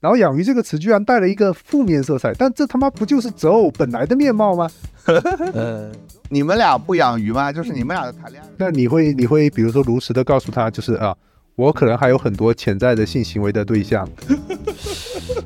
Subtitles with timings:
[0.00, 4.70] 然后养鱼这个词居然带了一个负面色彩，但这他妈不就是择偶本来的面貌吗？
[5.52, 5.92] 呃，
[6.30, 7.52] 你们俩不养鱼吗？
[7.52, 11.14] 就是你们俩谈恋爱， 那你会你会比如说如实的告诉他，就是啊，
[11.54, 14.08] 我可能还有很多潜在的性行为的对象，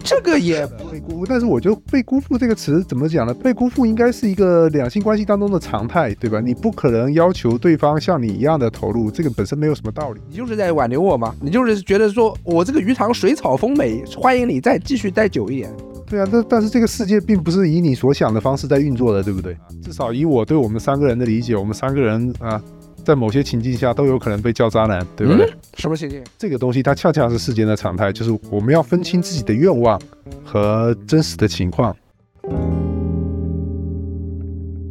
[0.04, 1.27] 这个也被辜负。
[1.27, 3.32] 但是我觉得“被辜负”这个词怎么讲呢？
[3.32, 6.41] 被辜负应该是一个两性关系当中的常态，对吧？
[6.41, 10.20] 你不可能要求对方像你一样的投入，这个本身没有什么道理。
[10.29, 15.73] 你就是在挽留我嘛，你就是觉得说我这个鱼塘水草丰美，欢迎你再继续待久一点。
[16.07, 19.57] 对啊，但但是这个世界并不是以你所想的方式在运作的，对不对？
[19.82, 22.62] 至少以我对我们三个人的理解，我们三个人啊，
[23.05, 25.45] 在某些情境下都有可能被叫渣男，对不对？
[25.47, 26.25] 嗯什么情境？
[26.39, 30.01] 这个东西它恰恰是世间的常态，就是我们要分清自己的愿望
[30.45, 31.95] 和真实的情况。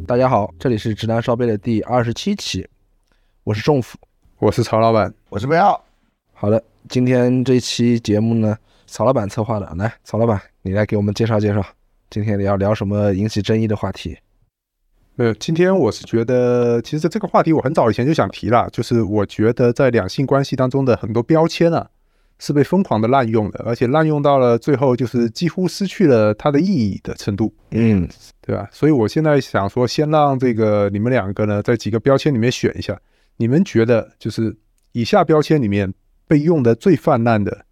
[0.06, 2.64] 大家好，这里是直男烧杯的第二十七期，
[3.42, 3.98] 我是仲甫。
[4.38, 5.82] 我是曹老板，我是贝奥。
[6.34, 8.56] 好的，今天这期节目呢，
[8.86, 9.74] 曹老板策划的。
[9.76, 11.64] 来，曹老板，你来给我们介绍介绍，
[12.10, 14.16] 今天你要聊什么引起争议的话题？
[15.16, 21.88] 没有，今天我是觉得，其实这个话题我很早以前就想提了，就是我觉得在两性关系当中的很多标签啊，
[22.40, 27.54] 是被疯狂的滥用的，而且滥用到了最后就是几乎失去了它的意义的程度。
[27.70, 28.08] 嗯，
[28.42, 28.68] 对吧？
[28.72, 33.00] 所以我现在想说，先让这个你们两个呢，在几个标签里面选一下，
[33.36, 34.56] 你们觉得就是
[34.90, 35.94] 以下标签里面
[36.26, 37.64] 被用的最泛滥的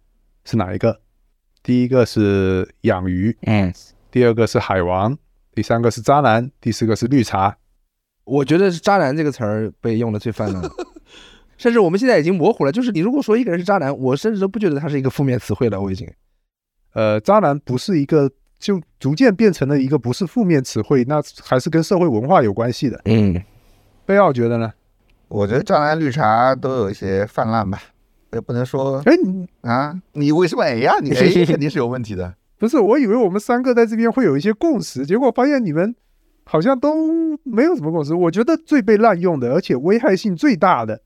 [0.45, 1.01] 是哪一个？
[1.61, 3.73] 第一个是养鱼，嗯，
[4.11, 5.17] 第二个是海王，
[5.53, 7.57] 第三个是渣男，第四个是绿茶。
[8.25, 10.69] 我觉得是“渣男”这个词儿被用的最泛滥了，
[11.57, 12.71] 甚至我们现在已经模糊了。
[12.71, 15.81] 就是你如果说一个人是渣男，我甚至都不觉得他是一个负面词汇了。
[15.81, 16.09] 我已经，
[16.93, 23.01] 呃，渣男不是一个就逐渐变成了一个不是负面词汇，那还是跟社会文化有关系的。
[23.05, 23.43] 嗯，
[24.05, 24.71] 贝奥觉得呢？
[25.27, 27.81] 我觉得渣男绿茶都有一些泛滥吧，
[28.31, 32.33] 也不能说哎，你啊，你为什么 A 呀、你 A 肯定是有问题的。
[32.63, 35.93] 不是，我以为我们三个在这边会有一些共识，结果发现你们
[36.45, 36.95] 好像都
[37.43, 38.15] 没有什么共识。
[38.15, 41.01] 我觉得最被滥用的，而且危害性最大的，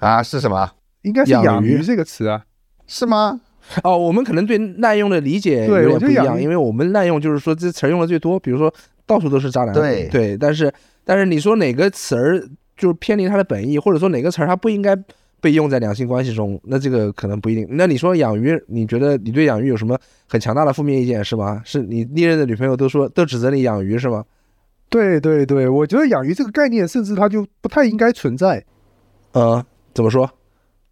[0.00, 0.72] 啊，是什么？
[1.02, 2.42] 应该是“养鱼”这个词啊。
[2.88, 3.40] 是吗？
[3.84, 8.74] 哦，我们可能对滥用的理解对有点不一样，因为我们滥用就是说这词儿用的最多，比如说
[9.06, 10.72] 到处都是渣男，对对，但是
[11.04, 12.40] 但是你说哪个词儿
[12.76, 14.96] 就是偏离它的本意，或者说哪个词儿它不应该
[15.40, 17.66] 被用在两性关系中，那这个可能不一定。
[17.70, 21.62] 那你说养鱼，你觉得你对养鱼有什么很强大的负面意见是吗？
[21.64, 24.24] 是你历任的女朋友都说都指责你养鱼是吗？
[24.90, 28.64] 对对对，我觉得“养鱼”这个概念，甚至它就不太应该存在，
[29.32, 29.62] 呃，
[29.92, 30.30] 怎么说？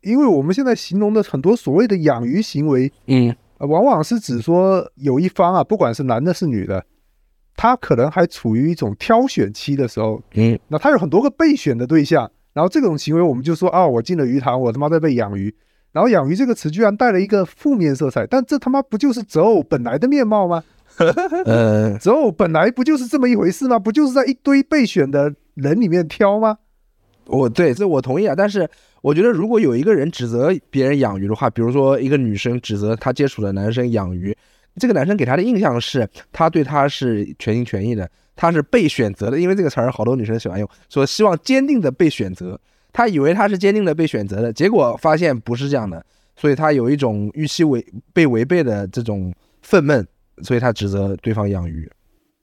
[0.03, 6.85] 因为我们现在形容的很多所谓的养鱼行为，嗯呃往往是指说有一方啊，不管是男的是女的，
[7.57, 15.55] 他可能还处于一种挑选期的时候，嗯那他有很多个备选的对象，然后这种行为我们就说啊，我进了鱼塘，我他妈在被养鱼，
[15.93, 20.65] 然后养鱼这个词居然带了一个负面色彩，但这他妈不就是择偶本来的面貌吗？
[21.45, 23.79] 呃， 择偶本来不就是这么一回事吗？
[23.79, 26.57] 不就是在一堆备选的人里面挑吗？
[27.27, 28.67] 我对这我同意啊，但是
[29.03, 34.35] 我觉得如果有一个人指责别人养鱼的话，比如说一个女生指责她接触的男生养鱼，
[34.77, 42.61] 这个男生给她的印象是他对她是全心全意的，他是被选择的，因为这个词儿好多女生喜欢用，说希望坚定的被选择，
[42.93, 46.05] 他以为他是坚定的被选择的，结果发现不是这样的，
[46.37, 50.07] 所以他有一种预期违被违背的这种愤懑，
[50.43, 51.91] 所以他指责对方养鱼。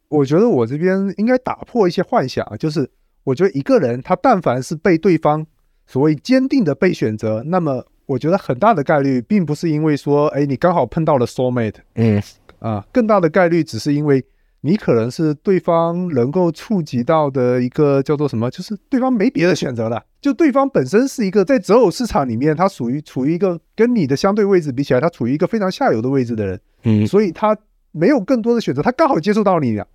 [0.10, 2.90] 我觉得我这边应该打破一些幻想，就是
[3.24, 5.46] 我觉得一个人他但凡是被对方
[5.88, 12.22] 所谓坚定的被选择，那么我觉得很大的概率并不是因为说，哎，你刚好碰到了 soul mate 嗯
[12.60, 14.24] 啊，更大的概率只是因为
[14.66, 27.58] 你可能是对方能够触及到的一个叫做什么，就是对方没别的选择了，就对方本身是一个在择偶市场里面，他属于处于一个跟你的相对位置比起来，他处于一个非常下游的位置的人，嗯所以他
[27.92, 29.86] 没有更多的选择，他刚好接触到你了。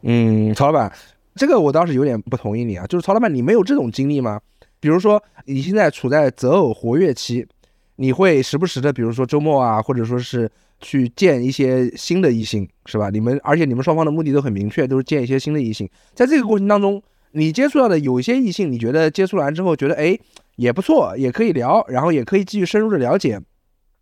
[0.00, 0.90] 嗯，曹老板，
[1.34, 4.40] 这个我倒是有点不同意你啊，就是曹老板，你没有这种经历吗？
[4.80, 7.46] 比如说你现在处在择偶活跃期，
[7.96, 13.10] 你会时不时的，比如说周末啊，或者说是去见一些新的异性，是吧？
[13.10, 15.88] 你们而且你们双方的目的都很明确，都是见一些新的异性。
[16.14, 20.18] 在这个过程当中，你接触到的有一些异性，你觉得接触完之后觉得哎
[20.56, 23.40] 也不错，也可以聊，然后也可以继续深入的了解，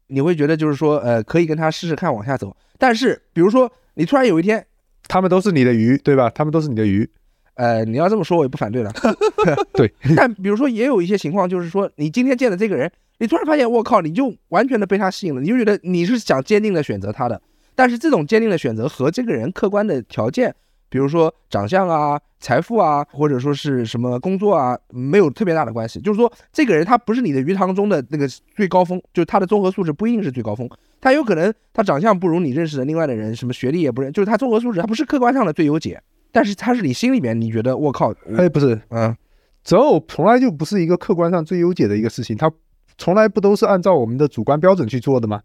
[0.07, 2.57] 你会觉得就是说呃可以跟他试试看往下走。
[2.79, 4.65] 但是比如说你突然有一天
[5.09, 6.31] 他们都是你的鱼，对吧？
[6.31, 7.09] 他们都是你的鱼。
[7.55, 8.93] 呃，你要这么说，我也不反对了。
[9.75, 12.89] 对，但比如说，也有一些情况，就是说，你今天见的这个人，
[13.19, 17.41] 你突然发现，我靠，你就完全的被他吸引了，你就觉得你是想坚定的选择他的，
[17.75, 20.55] 但是这种坚定的选择和这个人客观的条件
[20.91, 26.01] 比如说长相啊、财富啊，或者说是什么工作啊，没有特别大的关系。
[26.01, 28.27] 就是说，这个人他不是你的鱼塘中的那个
[28.57, 30.69] 最高峰，就是他的综合素质不一定是最高峰，
[31.01, 36.01] 他有可能他长相不如你认识的另外的人，什么学历也不认，就是他综合素质他不是客观上的最优解，
[36.33, 39.15] 但是他是你心里面你觉得我靠，我哎，不是，嗯，
[39.63, 42.51] 择偶从来就不是一个客观上最优解的一个事情，它
[42.99, 45.41] 从来不都是按照我们的主观标准去做的吗？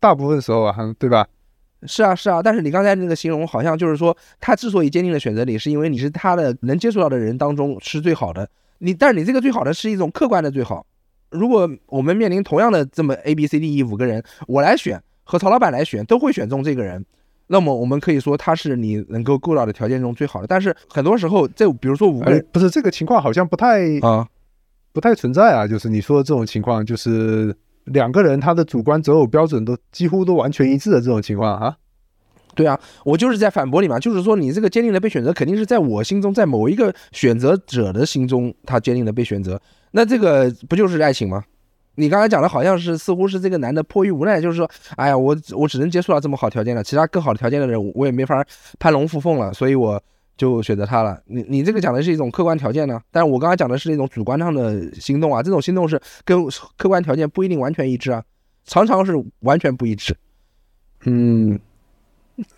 [0.00, 1.26] 大部分时候啊，对吧？
[1.84, 8.48] 是啊，是啊，但是你刚才那个形容好像就是说，他之所以坚定的选择你，是因为你是他的能接触到的人当中是最好的。
[8.78, 10.86] 你，但是你这个最好的是一种客观的最好。
[11.30, 17.04] 如果我们面临同样的这么 A B C D E 五个人，我来选和曹老板来选，都会选中这个人，
[17.48, 20.46] 那么我们可以说他是你能够够到的条件中最好的。
[20.46, 24.28] 但是很多时候，这比如说五个哎人，不是这个情况好像不太啊，
[24.92, 27.54] 不太存在啊，就是你说的这种情况，就是
[27.84, 31.76] 两个人他的主观择偶标准都几乎都完全一致的这种情况啊。
[32.54, 39.58] 对啊，我就是在反驳你嘛，就是说你这个坚定的被选择，肯定是在我心中，在某一个选择者的心中，他坚定的被选择，
[39.92, 41.42] 那这个不就是爱情吗？
[41.94, 48.44] 你刚才讲的好像是，似乎是这个男的迫于无奈，就是说，哎呀，我我只能接触到这么好条件了，其他更好的条件的人，我也没法
[48.78, 50.02] 攀龙附凤了，所以我
[50.42, 51.22] 就选择他了。
[51.26, 56.44] 你你这个讲的是一种客观条件呢，但是我刚才讲的是一种主观上的心动啊，这种心动是跟
[56.76, 58.24] 客观条件不一定完全一致啊，
[58.64, 59.12] 常常是
[59.42, 60.16] 完全不一致，
[61.04, 61.56] 嗯，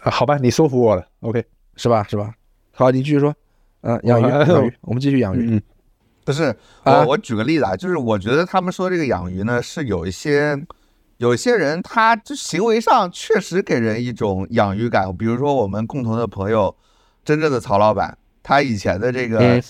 [0.00, 1.06] 啊好吧，你说服我了。
[1.20, 1.44] OK，
[1.76, 2.02] 是吧？
[2.08, 2.32] 是吧？
[2.72, 3.36] 好，你继续说。
[3.82, 5.46] 嗯，养鱼，我养鱼，我们继续养鱼。
[5.46, 5.62] 嗯，
[6.24, 6.44] 不是
[6.84, 10.58] 啊我，我举个例子啊，就是我觉得他们说这个养鱼呢，是有一些
[11.18, 15.14] 有一些人，他就行为上确实给人一种养鱼感。
[15.14, 16.74] 比如说我们共同的朋友，
[17.24, 19.62] 真正的曹老板，他以前的这个嗯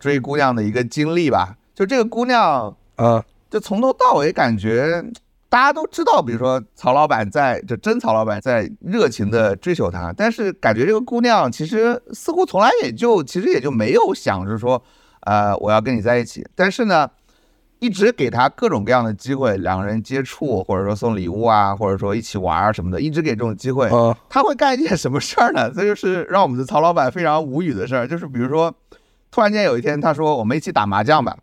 [0.00, 5.04] 追姑娘的一个经历吧，就这个姑娘，呃，就从头到尾感觉
[5.48, 14.82] 大家都知道，比如说曹老板在，就真曹老板在热情的追求她，但是感觉这个姑娘其实似乎从来也就其实也就没有想着说，
[15.20, 17.08] 呃，我要跟你在一起，但是呢，
[17.82, 23.88] 一直给他各种各样的机会，两个人接触，或者说送礼物啊，或者说一起玩啊什么的，一直给这种机会。
[23.88, 25.68] 啊， 他会干一件什么事儿呢？
[25.74, 28.72] 这就是让我们的曹老板非常无语的事儿，就是比如说，
[29.32, 31.36] 突然间有一天他说我们一起打麻将吧，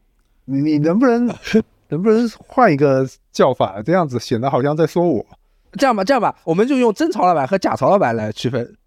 [0.46, 1.28] 你你能不能
[1.90, 3.82] 能不能换一个叫法？
[3.82, 5.26] 这样子显得好像在说我。
[5.74, 8.78] 这样吧，这样吧，我们就用真曹老板和假曹老板来区分。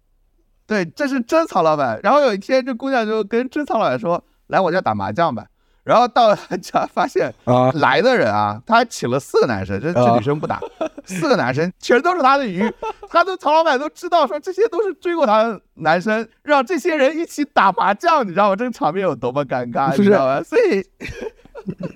[0.65, 1.99] 对，这是真曹老板。
[2.01, 5.45] 然后有一天，这姑娘就跟真曹老板说：“来我家打麻将吧。”
[5.83, 10.59] 然后到了他家，发现啊，来的人啊，他还请了四个男生，这这啊女生不打，
[11.05, 12.71] 四个男生全都是他的鱼。
[13.09, 18.55] 他的曹老板都知道，说这些都是追过他的男生，让这些人一起打麻将，你知道吗？
[18.55, 20.41] 这个场面有多么尴尬，你知道吗？
[20.41, 20.85] 所以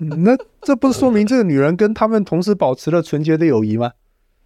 [0.22, 3.92] 那这不是说明这个女人跟他们同时保持了纯洁的友谊吗？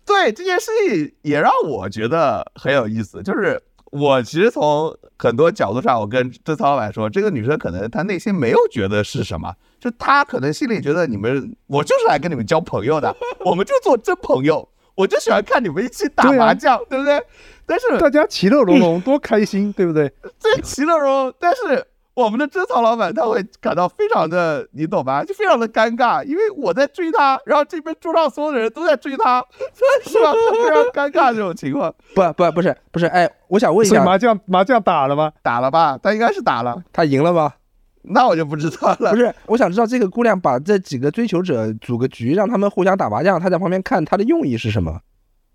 [0.05, 3.63] 对这件事情也让我觉得很有意思，就是
[3.93, 17.23] 我其实从很多角度上，我跟这曹老板说，这个女生可能她内心没有觉得是什么，就她可能心里觉得你们，我就是来跟你们交朋友的，我们就做真朋友，我就喜欢看你们一起打麻将，对不对？
[17.67, 20.11] 但是大家其乐融融，多开心，对不对？
[20.39, 25.25] 这其乐融融，但是我们的珍藏老板他会感到非常的，你懂吧？
[25.25, 29.43] 就非常的尴尬，因为我在追他，然后这边桌上所有的人都在追他，
[30.05, 30.33] 是吧？
[30.33, 31.95] 非常尴尬这种情况。
[32.15, 35.33] 不不不是不是，哎，我想问一下，麻将麻将打了吗？
[35.43, 35.99] 打了吧？
[36.03, 37.55] 他应该是打了，他赢了吗？
[38.03, 39.17] 那我就不知道了不。
[39.17, 45.01] 是，我想知道这个姑娘把这几个追求者组个局，让他们互相打麻将，她在旁边看，她的用意是什么？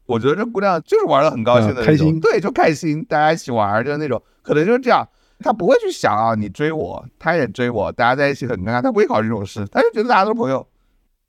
[0.05, 5.05] 我觉得这姑娘就是玩的很高兴的那种、嗯开心对，就开心，大家一起玩，就是那种，可能就是这样。
[5.39, 10.65] 他不会去想啊，你追我，他也追我，大家在一起很尴尬，他不会考虑这种事，他就觉得大家都是朋友。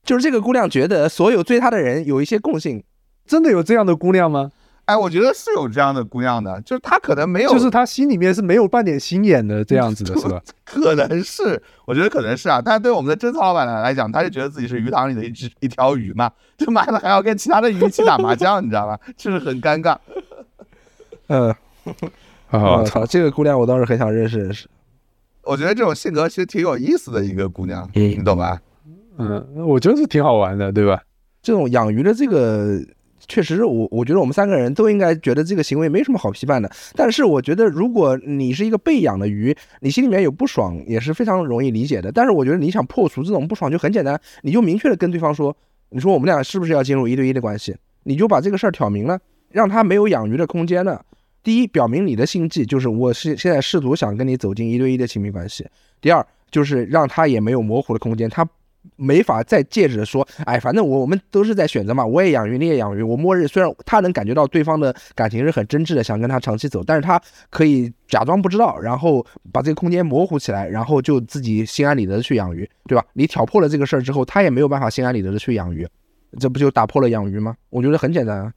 [0.04, 2.82] 就是这个姑娘觉得所有追她的人有一些共性，
[3.26, 4.50] 真的有这样的姑娘吗？
[4.86, 10.40] 哎，我觉得是有这样的姑娘的，就是她可能没有，就是她心里面是没有半点心眼的这样子的， 是吧？
[10.64, 12.62] 可能是，我觉得可能是啊。
[12.64, 18.98] 但是对我们的贞操老板来讲，他就觉得自己是鱼塘里的一只一条鱼嘛，就妈的还要跟其他的鱼一起打麻将，你知道吧？
[19.14, 19.98] 就是很尴尬。
[21.26, 21.54] 嗯，
[22.50, 24.68] 啊我操，这个姑娘我倒是很想认识认识。
[25.42, 28.60] 我觉得这种性格其实挺有意思的一个姑娘，嗯你懂吧？
[29.18, 31.02] 嗯，我觉得是挺好玩的，对吧？
[31.42, 32.78] 这种养鱼的这个，
[33.26, 36.70] 确实我我觉得我们三个人都应该觉得这个行为没什么好批判的。
[36.94, 42.12] 但是我觉得，如果你是一个被养的鱼，你心里面有不爽，也是非常容易理解的。
[42.12, 45.56] 但是我觉得你想破除这种不爽，就很简单，你就明确的跟对方说，
[45.90, 47.76] 你说我们俩是不是要进入一对一的关系？
[48.04, 49.18] 你就把这个事儿挑明了，
[49.50, 51.02] 让他没有养鱼的空间了。
[51.48, 55.64] 第一，表明你的心迹，就是我是现在试图想跟你走进一对一的亲密关系；
[55.98, 58.46] 第二，就是让他也没有模糊的空间，他
[58.96, 73.02] 没法再借着说，哎，反正我我们都是在选择嘛，我也养鱼，你也养鱼，我默认虽然他能感觉到对方的感情是很真挚的，想跟他长期走，但是他可以假装不知道，然后把这个空间模糊起来，然后就自己心安理得的去养鱼，对吧？
[73.14, 75.88] 你挑破了这个事儿之后，他也没有办法心安理得的去养鱼，
[76.38, 77.56] 这不就打破了养鱼吗？
[77.70, 78.52] 我觉得很简单啊。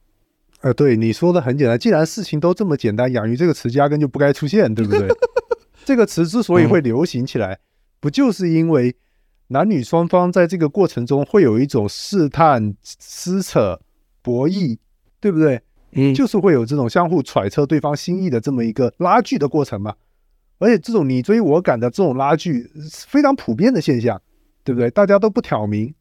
[0.62, 5.08] 呃，对你说的很简单，既然事情都这么简单，养鱼这个词压根就不该出现，对不对？
[5.84, 7.58] 这个词之所以会流行起来，
[8.00, 8.94] 不就是因为
[9.48, 13.80] 男女双方在这个过程中会有一种试探、撕扯、
[14.22, 14.78] 博弈，
[15.20, 15.60] 对不对？
[15.94, 19.94] 嗯就是会有这种相互揣测对方心意的这么一个拉锯的过程嘛。
[20.58, 24.22] 而且这种你追我赶的这种拉锯是非常普遍的现象，
[24.62, 24.88] 对不对？
[24.90, 25.92] 大家都不挑明，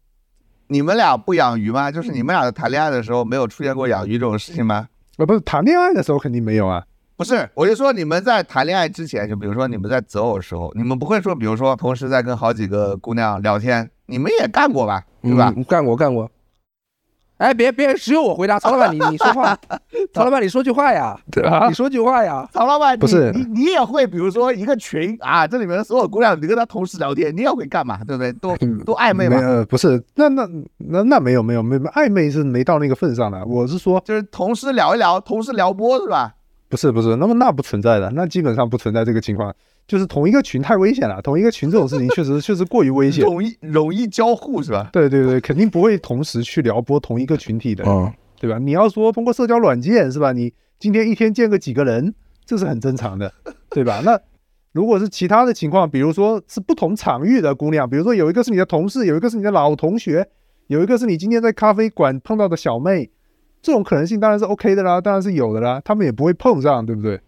[0.72, 1.92] 你们俩不养鱼吗？
[1.92, 4.88] 就是你们俩谈恋爱的时候没有出现过养鱼这种事情吗？
[5.18, 6.82] 啊，不是谈恋爱的时候肯定没有啊。
[7.18, 15.04] 不是，我就说你们在谈恋爱之前，就比如说你们在择偶的时候，你们不会说，比如说同时在跟好几个姑娘聊天，你们也干过吧？
[15.22, 15.54] 对吧？
[15.58, 16.32] 嗯干过干过。
[17.42, 19.58] 哎，别别，只有我回答，曹老板，你你说话，
[20.14, 22.48] 曹老板，你说句话呀，啊你说句话呀。
[22.54, 27.98] 曹老板，不是你你你也会，比如说一个群啊，这里面的所有姑娘，你跟她同时聊天，你也会干嘛？
[28.06, 28.32] 对不对？
[28.34, 28.56] 都
[28.86, 33.44] 都暧昧嘛，没呃，不是，那那那那没有没有没有暧昧是没到那个份上的。
[33.46, 36.36] 我是说，就是同时聊一聊，同时撩拨是吧？
[36.70, 39.54] 不是不是，那么那不存在的，那基本上不存在这个情况。
[39.88, 43.24] 就是同一个群太危险了，同一个群这种事情 确实确实过于危险。
[43.24, 44.90] 容易容易交互是吧？
[44.94, 48.58] 对对对，肯定不会同时去撩拨同一个群体的，嗯，对吧？
[48.58, 50.32] 你要说通过社交软件是吧？
[50.32, 52.14] 你今天一天见个几个人，
[52.46, 53.34] 这是很正常的，
[53.70, 54.02] 对吧？
[54.06, 54.20] 那
[54.72, 60.26] 如果是其他的情况，比如说是不同场域的姑娘，比如说有一个是你的同事，有一个是你的老同学，
[60.68, 63.10] 有一个是你今天在咖啡馆碰到的小妹，
[63.62, 67.20] 这种可能性当然是 OK 的啦，当然是有的啦，他们也不会碰上，对不对？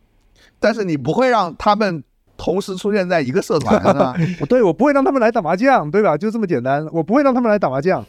[0.60, 2.02] 但是你不会让他们
[2.38, 4.16] 同时出现在一个社团是吧？
[4.40, 6.18] 我 对我不会让他们来打麻将，对吧？
[6.18, 8.06] 就这么简单，我不会让他们来打麻将。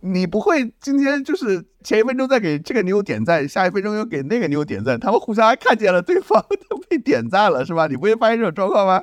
[0.00, 7.86] 你不会今天就是前一分钟在给这个妞点赞，下一分钟又给那个妞点赞，他们互相还看见了对方都被点赞了是吧？
[7.86, 9.02] 你不会发现这种状况吗？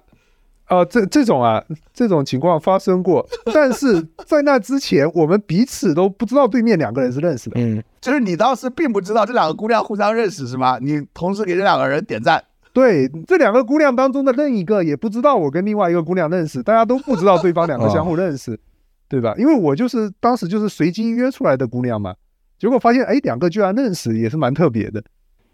[0.67, 1.61] 呃，这这种啊，
[1.93, 7.59] 这种情况发生过，但是在那之前，我们彼此都不知道对面两个人是认识的。
[7.59, 10.77] 嗯，就是你当时并不知道这两个姑娘互相认识是吗？
[10.79, 12.41] 你同时给这两个人点赞，
[12.73, 18.57] 对，这两个姑娘当中的任一个也不知道我跟另外一个姑娘认识，大家都不知道对方两个相互认识，
[19.09, 19.35] 对吧？
[19.37, 22.15] 因为我就是当时就是随机约出来的姑娘嘛，
[22.57, 25.03] 结果发现哎，两个居然认识，也是蛮特别的。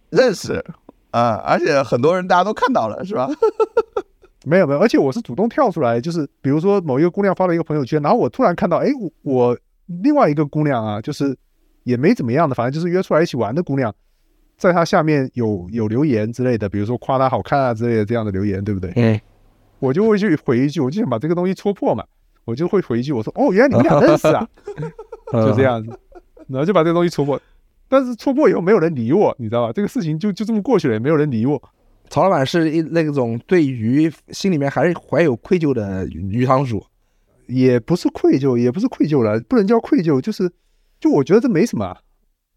[0.09, 0.63] 认识
[1.12, 3.27] 啊、而且很多人大家都看到了是吧？
[4.45, 9.57] 没有没有，而且我是主动跳出来，就是比如说某一个姑娘发了一个朋友圈，然后我突然看到，哎，我我
[9.88, 11.36] 另外一个姑娘啊，就是
[11.83, 13.93] 也没怎么样的，反正就是约出来一起玩的姑娘，
[14.57, 18.91] 在他下面有有留言之类的，比如说夸他好看啊之类的这样的留言，对不对？
[18.95, 19.19] 嗯，
[19.79, 22.03] 我就会去回一句，我就想把这个东西戳破嘛，
[22.43, 24.47] 我就会回一句，我说哦，原来你们俩认识啊，
[25.31, 25.97] 就这样子，
[26.47, 27.39] 然后就把这个东西戳破。
[27.87, 29.71] 但是戳破以后没有人理我，你知道吧？
[29.73, 31.61] 这个事情就就这么过去了，也没有人理我。
[32.09, 36.85] 曹老板是一那种对鱼心里面还是怀有愧疚的鱼塘主。
[37.47, 40.51] 也不是愧疚，也不是愧疚了，不能叫愧疚，就是，
[40.99, 41.97] 就我觉得这没什么啊。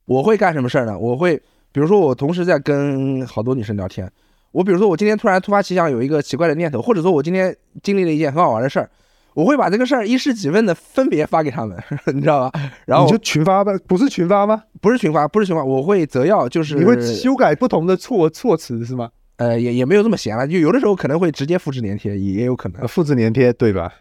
[0.05, 0.99] 我会干什么事儿呢？
[0.99, 1.41] 我会，
[1.73, 4.11] 比如说我同时在跟好多女生聊天，
[4.53, 8.91] 我比如说我今天突然突发奇想有一个奇怪的念头，或者说我今天经历了一件很好玩的事儿，
[9.35, 11.77] 我会把这个事儿一式几份的分别发给他们，
[12.13, 12.61] 你知道吧？
[12.87, 14.63] 然后你就群发吧，不是群发吗？
[14.81, 19.11] 不是群发，不是群发，我会择要，就是你会修改不同的措措辞是吗？
[19.37, 22.89] 呃也也没有这么闲了，就有的时候可能会直接复制粘贴，也也有可能呃，。
[22.89, 23.93] 复制粘贴对吧？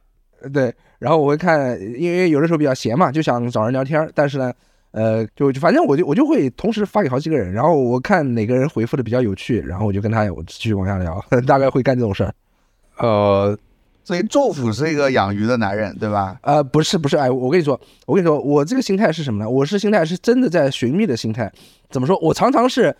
[0.41, 4.51] 呃对，然后我会看，因为有的时候比较闲嘛，就想找人聊天，但是呢，
[4.91, 12.33] 呃，就就反正我就我就会同时发给好几个人，然后我看哪个人回复的比较有趣，然后我就跟他我继续往下聊， 大概会干这种事儿。
[12.97, 13.57] 呃，
[14.03, 16.37] 所以宙府是一个养鱼的男人，对吧？
[16.41, 19.49] 呃，不是不是，哎，我跟你说，我跟你说，我这个心态是什么呢？
[19.49, 21.51] 我是心态是真的在寻觅的心态。
[21.91, 22.17] 怎么说？
[22.19, 22.93] 我常常是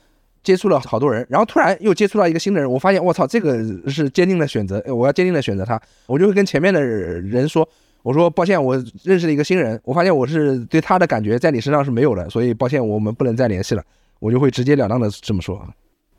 [0.44, 3.58] 接触了好多人，然后突然又接触到一个新的人，我发现我操，这个
[3.90, 7.68] 是坚定的选择，呃我要坚定的选择他，我就会跟前面的人说，
[8.02, 13.84] 我说抱歉，我认识了一个新人，我发现我是对他的感觉在你身上是没有的，所以抱歉，我们不能再联系了。
[14.20, 15.62] 我就会直截了当的这么说。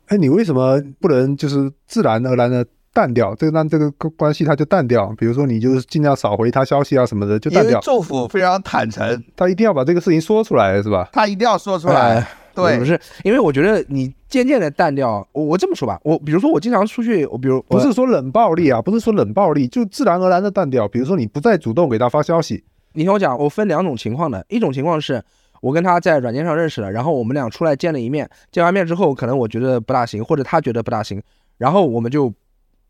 [0.07, 3.33] 哎，你为什么不能就是自然而然的淡掉？
[3.35, 5.13] 这个让这个关系它就淡掉。
[5.17, 7.79] 比如说，你就是尽量少回他消息啊什么的，就因为淡掉。
[7.79, 11.09] 政府非常坦诚，他一定要把这个事情说出来，是吧？
[11.13, 12.15] 他一定要说出来。
[12.15, 20.87] 哎对不，是，因为我觉得你渐渐的淡掉，我我这么说吧，我比如说我经常出去，我比如不是说冷暴力啊，不是说冷暴力，就自然而然的淡掉。
[20.87, 25.23] 比如说，你不再主动给他发消息，你听我讲，我分两种情况的，一种情况是
[25.61, 31.21] 我跟他在软件上认识了，然后我们俩出来见了一面，见完面之后，可能我觉得不大行，或者他觉得不大行，
[31.57, 32.33] 然后我们就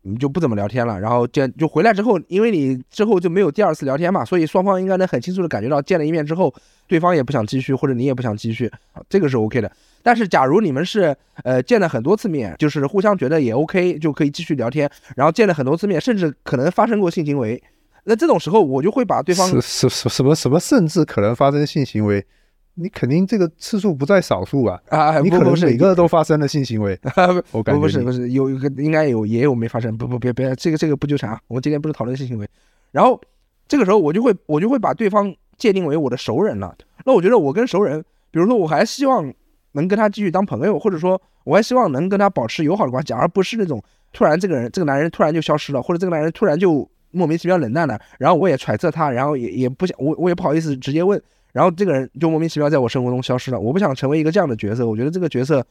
[0.02, 6.52] 你就不怎么聊天了，然后见就回来之后，因为你之后就没有第二次聊天嘛，所以双方应该能很清楚的感觉到见了一面之后，
[6.86, 8.70] 对方也不想继续，或者你也不想继续，
[9.08, 9.70] 这个是 OK 的。
[10.02, 17.62] 但是假如你们是呃见了很多次面，就是互相觉得也 OK，就可以继续聊天，然后见了很多次面，甚至可能发生过性行为，
[18.02, 22.26] 那这种时候我就会把对方什什什什么什么，甚至可能发生性行为，
[22.74, 26.98] 你肯定这个次数不在少数啊，啊，你可能每个都发生了性行为，
[27.52, 32.48] 我感觉不不是不是有一个应该有也有没发生，不不别别这个这个不纠缠啊，我们今天不是讨论性行为，
[32.90, 33.20] 然后
[33.68, 36.74] 这个时候我就会我就会把对方界定为我的熟人了。
[37.04, 39.32] 那我觉得我跟熟人，比如说我还希望
[39.72, 51.20] 能跟他继续当朋友，或者说我还希望能跟他保持友好的关系，而不是那种突然这个人这个男人突然就消失了，或者这个男人突然就莫名其妙冷淡了，然后我也揣测他，然后也也不想我我也不好意思直接问，
[51.52, 55.64] 然后这个人就莫名其妙在我生活中消失了，我不想成为一个这样的角色，我觉得这个角色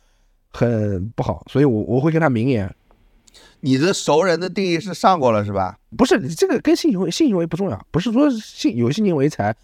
[0.52, 2.74] 很不好，所以我我会跟他明言，
[3.62, 5.78] 你的熟人的定义是上过了是吧？
[5.98, 9.56] 不是你这个跟性行为性行为不重要，不是说性有性行为才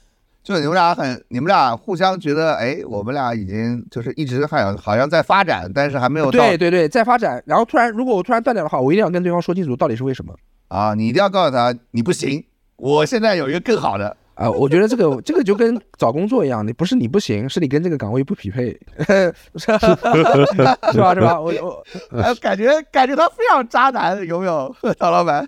[0.43, 10.33] 就你们俩很，你们俩互相觉得，哎，我们俩已经就是一直好像好像在发展，但是还没有到对对对在发展，然后突然如果我突然断掉的话，我一定要跟对方说清楚到底是为什么
[10.69, 12.43] 啊，你一定要告诉他你不行，
[12.77, 14.15] 我现在有一个更好的。
[14.37, 18.79] 啊、我觉得这个这个就跟找工作一样，你不是你不行，是你跟这个岗位不匹配，
[19.57, 19.79] 是吧
[20.93, 21.41] 是吧？
[21.41, 25.43] 我我呃，感觉感觉他非常渣男，有没有， 曹老板？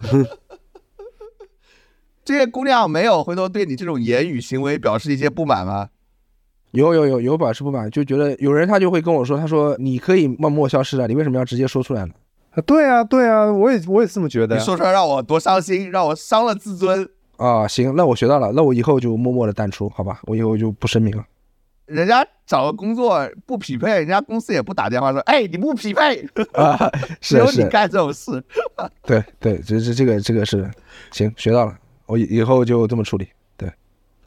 [2.25, 5.89] 这些姑娘没有回头对你这种言语行为表示一些不满吗？
[6.71, 12.13] 有有有有表示不满，就觉得有人他就会跟我说，他说你可以默默消失的，你为什么要直接说出来呢？
[12.51, 14.55] 啊对啊对啊，我也我也这么觉得。
[14.57, 17.07] 你说出来让我多伤心，让我伤了自尊。
[17.39, 20.19] 啊，行，那我学到了，那我以后就默默的淡出，好吧？
[20.23, 21.25] 我以后就不声明了。
[21.85, 26.77] 人家找个工作不匹配，人家公司也不打电话说，哎，你不匹配 啊，
[27.21, 28.43] 只有你干这种事。
[29.07, 30.69] 对对，这这这个这个是
[31.11, 33.27] 行，学到了，我以以后就这么处理。
[33.57, 33.71] 对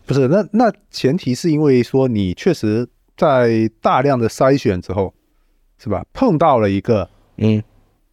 [0.07, 5.13] 不是，那那前提是因为说你确实在大量的筛选之后，
[5.79, 6.05] 是吧？
[6.15, 7.63] 碰到了一个嗯，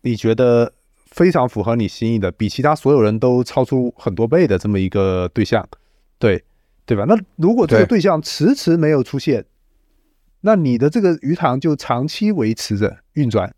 [0.01, 0.71] 你觉得
[1.19, 5.67] 非常符合你心意的，比其他所有人都超出很多倍的这么一个对象，
[6.17, 6.41] 对
[6.85, 7.03] 对吧？
[7.05, 9.43] 那如果这个对对象迟迟没有出现，
[10.39, 13.53] 那你的这个鱼塘就长期维持着运转。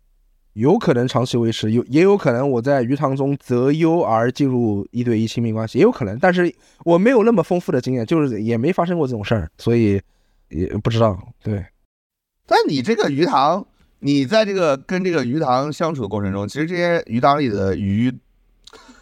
[0.54, 6.52] 有可能长期维持，有也有可能我在鱼塘中择优而进入一对一亲密关系，也有可能，但是
[6.84, 10.02] 我没有那么丰富的经验，就是也没发生过这种事儿，所以
[10.48, 11.16] 也不知道。
[11.44, 11.64] 对，
[12.44, 13.64] 但你这个鱼塘，
[14.04, 18.12] 你在这个跟这个鱼塘相处的过程中，其实这些鱼塘里的鱼，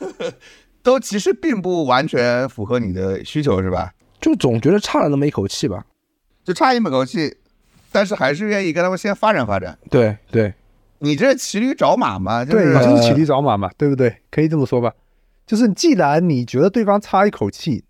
[0.82, 3.94] 都其实并不完全符合你的需求，是吧？
[4.20, 5.86] 就总觉得差了那么一口气吧。
[6.44, 7.34] 就差一口气，
[7.90, 9.78] 但是还是愿意跟他们先发展发展。
[9.88, 10.52] 对对，
[10.98, 12.44] 你这骑驴找马嘛？
[12.44, 14.14] 就对，就是骑驴找马嘛，对不对？
[14.30, 14.92] 可以这么说吧。
[15.46, 17.84] 就是既然你觉得对方差一口气，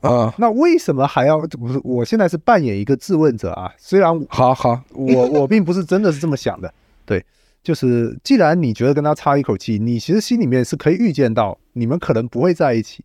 [0.00, 1.38] 啊、那为什么还要？
[1.40, 3.72] 不是，我现在是扮演一个质问者啊。
[3.76, 6.72] 虽然好好，我我并不是真的是这么想的，
[7.04, 7.24] 对，
[7.62, 13.04] 就是既然你觉得跟他差一口气，你其实心里面是可以预见到你们可能不会在一起，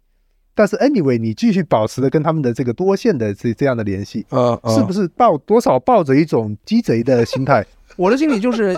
[0.53, 7.65] 但是 anyway 你继续保持着跟他们的这个多线的这这样的联系，呃，呃是不是抱多少抱着一种鸡贼的心态？
[7.97, 8.77] 我的心里就是，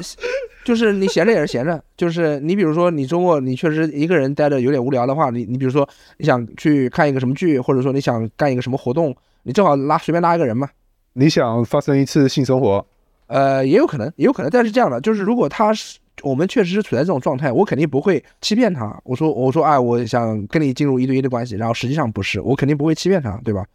[0.63, 10.69] 就是你闲着也是闲着，就是你比如说你周末你确实一个人待着有点无聊的话，你你比如说你想去看一个什么剧，或者说你想干一个什么活动，你正好拉随便拉一个人嘛，
[11.13, 12.85] 你想发生一次性生活，
[13.27, 18.99] 呃，也有可能，也有可能，但是这样的，就是如果他是我们确实是处在这种状态，我肯定不会欺骗他。
[19.03, 23.65] 我说我说哎，我想跟你进入一对一的关系，然后实际上不是，我肯定不会欺骗他，对吧？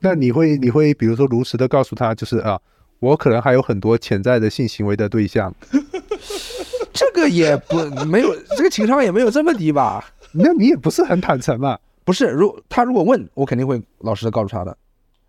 [0.00, 2.60] 那你会你会比如说如实的告诉他，就是啊，
[3.02, 5.52] 我可能还有很多潜在的性行为的对象，
[6.94, 10.04] 这个也不没有，这个情商也没有这么低吧？
[10.30, 11.76] 那你也不是很坦诚嘛。
[12.04, 14.76] 不是，如他如果问我，肯定会老实的告诉他的。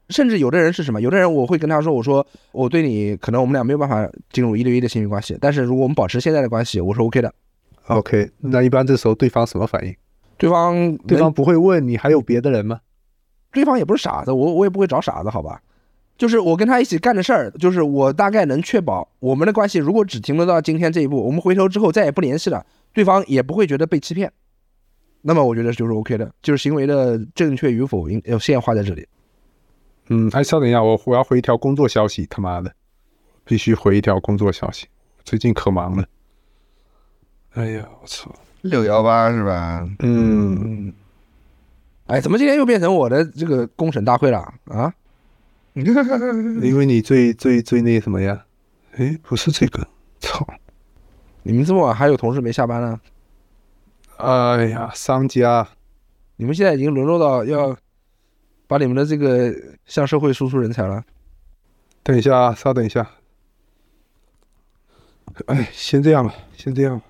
[0.10, 1.02] 甚至有的人是什么？
[1.02, 7.34] 有的人我会跟他说，我说我对你可能我们俩没有办法进入一对一的亲密关系，但是如果我们保持现在的关系，我是 OK 的。
[7.88, 9.96] OK，那一般这时候对方什么反应？
[10.38, 12.80] 对方对方不会问你还有别的人吗？
[13.52, 15.60] 对方也不是傻子，我我也不会找傻子，好吧？
[16.18, 24.32] 就是我跟他一起干的事儿，就是我大概能确保我们的关系，如果只停留到今天这一步，我们回头之后再也不联系了，对方也不会觉得被欺骗。
[25.22, 29.08] 那么我觉得就是 OK 的，就是行为的正确与否应要线画在这里。
[30.10, 32.74] 嗯，哎，稍等一下，我我要回一条工作消息，他妈的，
[33.46, 34.88] 必须回一条工作消息，
[35.24, 36.06] 最近可忙了。
[37.54, 38.34] 哎呀，我操！
[38.62, 39.88] 六幺八是吧？
[40.00, 40.94] 嗯，嗯，
[42.08, 44.94] 哎，怎么今天又变成我的这个公审大会了啊？
[46.62, 48.46] 因为你最最最那什么呀？
[48.96, 49.88] 哎，不是这个，
[50.20, 50.48] 操！
[51.42, 53.02] 你们这么晚还有同事没下班呢？
[54.18, 55.68] 哎呀，商家，
[56.36, 57.76] 你们现在已经沦落到要
[58.68, 59.52] 把你们的这个
[59.86, 61.04] 向社会输出人才了。
[62.04, 63.10] 等一下啊，稍等一下。
[65.48, 67.06] 哎，先这样吧，先这样吧。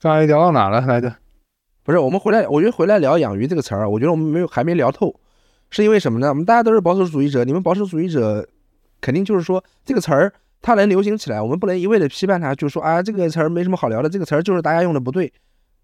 [0.00, 1.14] 刚才聊到哪了来着？
[1.84, 5.18] 不是，我们回来，我觉得回来聊“养鱼”这个词儿，我觉得我们没有还没聊透，
[5.70, 6.28] 是因为什么呢？
[6.28, 8.46] 我们大家都是保守主义者，你们保守主义者
[9.00, 15.32] 肯定就是说这个词儿它能流行起来，我们不能一味的批判它，就说啊这个词儿没什么好聊的，这个词儿就是大家用的不对，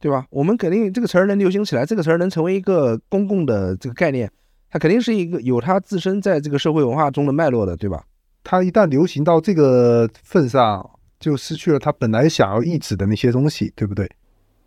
[0.01, 0.27] 对吧？
[0.31, 4.31] 我们肯定这个词儿能流行起来，这个词儿能成为一个公共的这个概念，
[4.70, 8.05] 它肯定是一个有它自身在这个社会文化中的脉络的，对吧？
[8.42, 14.11] 它一旦流行到这个份上，就失去了它本来想要抑制的那些东西，对不对？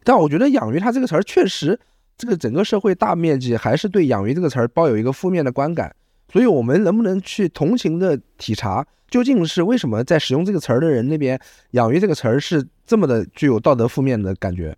[0.04, 1.78] 但我觉得“养鱼”它这个词儿确实，
[2.18, 5.96] 这个整个社会大面积还是对“养鱼”这个词儿抱有一个负面的观感。
[6.32, 11.40] 所以，我们能不能去同情的体察，究竟是为什么在使用这个词儿的人那边
[11.72, 14.76] ，“养鱼”这个词儿是这么的具有道德负面的感觉？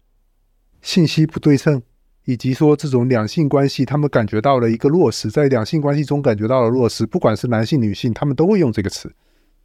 [0.81, 1.81] 信息不对称，
[2.25, 9.11] 以及说这种两性关系，他们感觉到了一个弱势，在两性关系中感觉到了弱势，不管是男性女性，他们都会用这个词，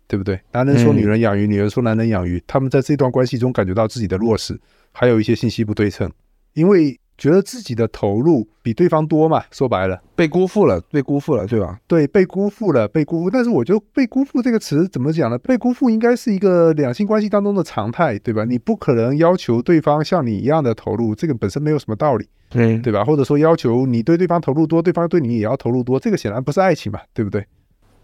[0.09, 0.41] 对不对？
[0.53, 4.59] 男人说女人养鱼，女人说男人养鱼，他们在这段关系中感觉到自己的弱势。
[4.91, 6.11] 还有一些信息不对称，
[6.55, 11.79] 因为觉得自己的投入比对方多嘛，说白了，被辜负了，被辜负了，对吧？
[11.87, 13.31] 对，被辜负了，被辜负。
[13.31, 15.39] 但是我觉得“被辜负”这个词怎么讲呢？
[15.39, 18.45] 被辜负应该是一个两性关系当中的常态，对吧？
[18.45, 23.05] 你不可能要求对方像你一样的投入，这个本身没有什么道理，嗯，对吧？
[23.05, 27.47] 或者说要求你对对方投入多，对方对你也要投入多，这个显然不是爱情嘛，对不对？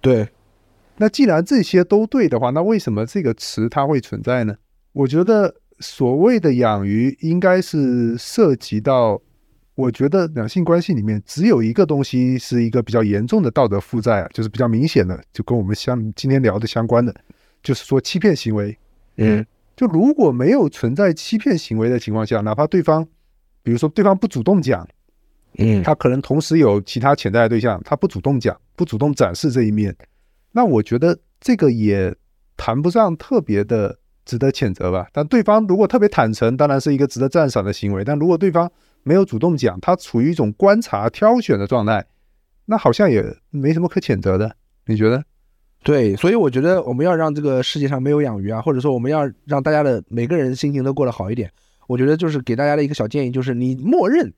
[0.00, 0.28] 对。
[0.98, 4.54] 那既然这些都对的话，那为什么这个词它会存在呢？
[4.92, 5.56] 我觉得。
[5.80, 9.18] 所谓的养鱼，应该是涉及到，
[9.74, 17.14] 我觉得两性关系里面只有一个东西是一个比较严重的道德负债啊，就是比较明显的，就跟我们相今天聊的相关的，
[17.62, 18.76] 就是说欺骗行为。
[19.16, 23.02] 嗯，就如果没有存在欺骗行为的情况下，哪怕对方，
[23.62, 24.86] 比如说对方不主动讲，
[25.56, 29.96] 嗯，他可能同时有其他潜在的对象，他不主动讲，不主动展示这一面，
[30.52, 32.14] 那我觉得这个也
[32.54, 33.99] 谈不上特别的。
[34.30, 38.04] 值得谴责吧，但对方如果特别坦诚，当然是一个值得赞赏的行为。
[38.04, 38.70] 但如果对方
[39.02, 42.06] 没有主动讲，他处于一种观察、挑选的状态，
[42.66, 44.54] 那好像也没什么可谴责的。
[44.86, 45.24] 你觉得？
[45.82, 51.50] 对，所以我觉得我们要让这个世界上没有养鱼啊，或者说我们要让大家的每个人心情都过得好一点。
[51.88, 54.32] 我觉得就是给大家的一个小建议，就是你默认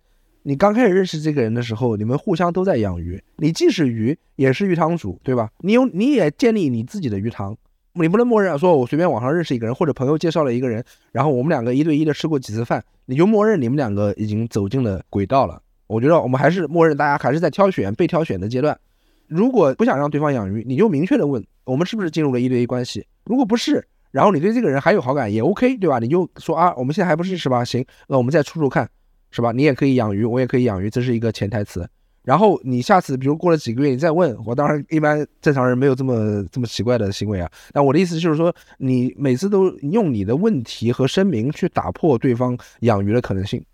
[0.44, 5.50] 你刚开始认识这个人的时候，你们互相都在养鱼，你既是鱼，也是鱼塘主，对吧？
[5.59, 7.55] 你有你也建立你自己的鱼塘。
[7.94, 15.61] 你不能默认说，我随便网上认识一个人，或者朋友介绍了一个人，然后我们两个一对一的吃过几次饭，你就默认你们两个已经走进了轨道了。
[15.87, 18.78] 我觉得我们还是默认大家还是在挑选、被挑选的阶段。
[19.26, 23.07] 如果不想让对方养鱼，你就明确的问我们是不是进入了一对一关系。
[23.24, 25.98] 如果不是，然后你对这个人还有好感也 OK，对吧？
[25.98, 27.62] 你就说啊，我们现在还不是是吧？
[27.62, 28.88] 行，那我们再处处看，
[29.31, 29.52] 是吧？
[29.52, 31.87] 你也可以养鱼，我也可以养鱼，这是一个潜台词。
[32.22, 37.50] 然后你下次，比如过了几个月，你再问我，当然一般正常人没有这么这么奇怪的行为啊。
[37.74, 43.64] 那我的意思就是说，你每次都用你的问题和声明去打破对方养鱼的可能性，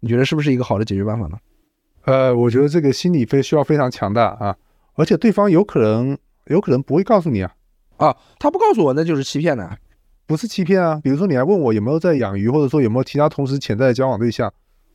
[0.00, 1.36] 你觉得是不是一个好的解决办法呢？
[2.04, 4.56] 呃，我觉得这个心理非需要非常强大啊，
[4.94, 6.16] 而且对方有可能
[6.46, 7.54] 有可能不会告诉你啊
[7.98, 9.76] 啊，他不告诉我那就是欺骗了，
[10.26, 10.98] 不是欺骗啊。
[11.02, 14.50] 比如说你还问我有没有在养鱼，或者说有没有其他同时潜在的交往对象。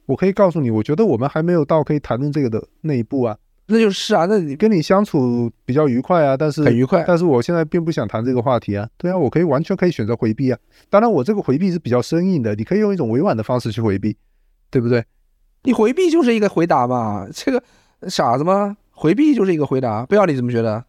[0.09, 3.37] 我可以告诉你，我觉得我们还没有到可以谈论这个的那一步啊。
[3.67, 7.05] 那就是啊，那你跟你相处比较愉快啊，但是很愉快。
[7.07, 8.89] 但是我现在并不想谈这个话题啊。
[8.97, 10.57] 对啊，我可以完全可以选择回避啊。
[10.89, 14.17] 当然，我这个回避是比较生硬的，你可以用一种委婉的方式去回避，
[14.71, 15.05] 对不对？
[15.61, 17.63] 你回避就是一个回答嘛，这个
[18.07, 18.77] 傻子吗？
[18.89, 20.83] 回避就是一个回答，不要你怎么觉得？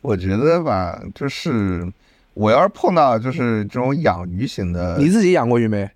[0.00, 1.86] 我觉得吧，就是
[2.32, 5.90] 我要是碰到就是这种养鱼型的，你自己养过鱼没？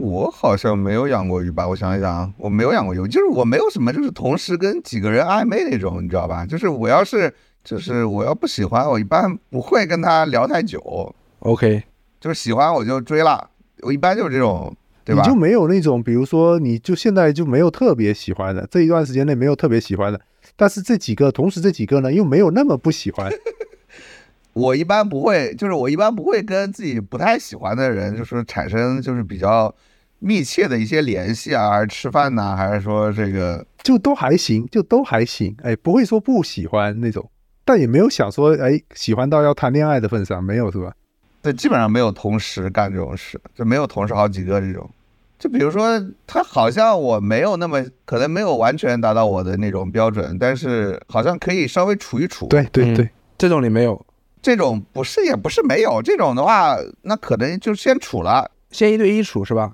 [0.00, 1.68] 我好像没有养过鱼吧？
[1.68, 6.46] 我想一想啊，我没有养过鱼，就是我没有什么，就是同时跟几个人暧昧那种，你知道吧？
[6.46, 7.32] 就是我要是，
[7.62, 11.14] 就是我要不喜欢，我一般不会跟他聊太久。
[11.40, 11.82] OK，
[12.18, 13.50] 就是喜欢我就追了，
[13.82, 15.22] 我一般就是这种，对吧？
[15.22, 20.18] 你就没有那种，比如说，你就现在就没有特别喜欢的，这一段时间内没有特别喜欢的，
[20.56, 23.30] 但是这几个同时这几个呢，又没有那么不喜欢。
[24.54, 29.74] 我一般不会，就是我一般不会跟自己不太喜欢的人，就是产生就是比较。
[30.20, 37.28] 密切的一些联系啊，还是吃饭呐，还是说这个就都还行，就都还行，哎，不会说不喜欢那种，
[37.64, 40.92] 但也没有想说哎喜欢到要谈恋爱的份上，没有是吧？
[41.42, 44.88] 对，基本上没有同时干这种事，就没有同时好几个这种。
[45.38, 52.46] 就比如说他好像我没有那么可能没有完全达到我的那种标准，但是好像可以稍微处一处。
[52.48, 54.04] 对对对，这种你没有，
[54.42, 59.72] 这种不是也不是没有，这种的话那可能就先处了，先一对一处是吧？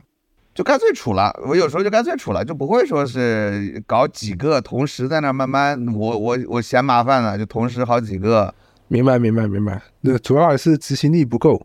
[0.56, 1.30] 就干脆处了。
[1.46, 8.52] 我有时候就干脆处了，就不会说是搞几个同时在那慢慢，我我我嫌麻烦了，就同时好几个。
[8.88, 9.82] 明白，明白，明白。
[10.00, 11.60] 那主要还是执行力不够。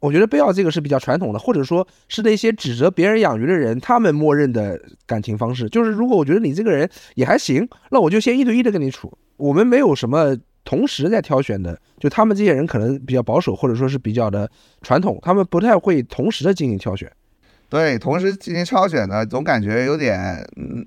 [0.00, 9.16] 我觉得贝奥这个是比较传统的，或者说是那些指责别人养鱼的人，他们默认的感情方式，就是如果我觉得你这个人也还行，那我就先一对一的跟你处。
[9.36, 14.50] 我们没有什么同时在挑选的，就他们这些人可能比较保守，或者说是比较的
[14.82, 17.10] 传统，他们不太会同时的进行挑选。
[17.74, 20.16] 对，同时进行挑选呢，总感觉有点，
[20.56, 20.86] 嗯，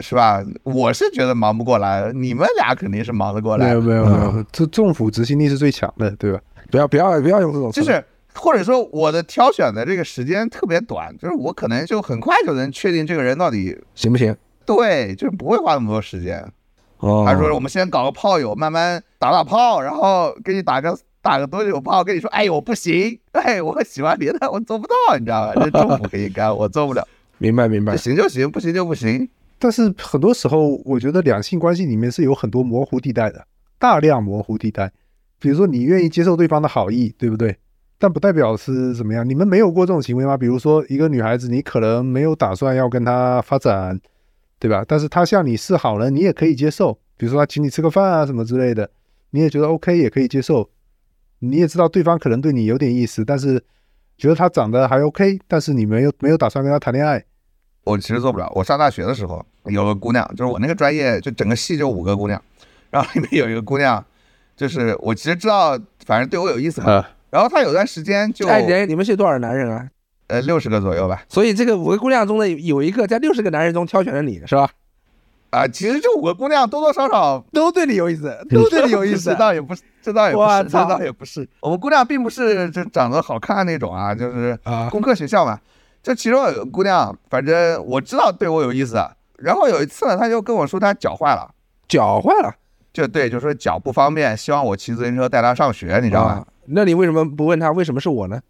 [0.00, 0.44] 是吧？
[0.64, 3.68] 我是觉得忙不过来，你们俩肯定是忙得过来。
[3.68, 6.38] 没有没有没有，这政府执行力是最强的，对吧？
[6.70, 8.04] 不要不要不要用这种，就是
[8.34, 14.36] 或者说我的挑选的这个时间特别短，就是我可能就很快就能确定这个人到底行不行？
[14.66, 16.46] 对，就是不会花那么多时间。
[16.98, 20.94] 哦，还说我们先搞个炮友，慢慢打打炮，然后给你打个
[21.30, 25.54] 打个多久炮，跟你说，哎，我不行， 哎，我喜欢别的，我做不到，你知道吧？
[25.64, 27.06] 这政府可以干，我做不了。
[27.38, 29.28] 明白明白，行就行，不行就不行。
[29.60, 33.46] 但是很多时候，我觉得两性关系里面是有很多模糊地带的，
[33.78, 34.90] 大量模糊地带。
[35.38, 37.56] 比如说，你愿意接受对方的好意，对不对？
[37.96, 39.24] 但不代表是怎么样。
[39.28, 40.36] 你们没有过这种行为吗？
[40.36, 44.00] 比如说，一个女孩子，你可能没有打算要跟她发展，
[44.58, 44.84] 对吧？
[44.84, 46.98] 但是她向你示好了，你也可以接受。
[47.16, 48.90] 比如说，她请你吃个饭啊什么之类的，
[49.30, 50.68] 你也觉得 OK，也可以接受。
[51.40, 53.62] 你也知道对方可能对你有点意思，但是
[54.16, 57.22] 觉得他长得还 OK，但是你没有没有打算跟他谈恋爱。
[57.84, 58.50] 我其实做不了。
[58.54, 62.40] 我上大学的时候有个姑娘，就是我那个专业，就整个系就五个姑娘，
[62.90, 64.04] 然后里面有一个姑娘。
[64.54, 67.02] 就是我其实知道，反正对我有意思嘛。
[67.30, 69.88] 然后她有段时间就哎，你你们系多少男人啊？
[70.26, 71.24] 呃，六十个左右吧。
[71.26, 74.70] 所以这个五个姑娘中的有一个在六十个男人中挑选了你是吧？
[75.50, 79.30] 啊，其实这五个姑娘多多少少都对你有意思， 都对你有意思。
[79.30, 81.48] 这倒也不是，这倒也不是，这倒也不是。
[81.60, 85.58] 我们姑娘并不是就长得好看那种啊，就是啊，工科学校嘛。
[86.02, 88.96] 这其中有个姑娘，反正我知道对我有意思。
[89.38, 91.50] 然后有一次呢，她就跟我说她脚坏了，
[91.88, 92.54] 脚坏了。
[92.92, 96.46] 就对，就说脚不方便，希望我骑自行车带她上学，你知道吗？
[96.66, 98.40] 那你为什么不问她为什么是我呢？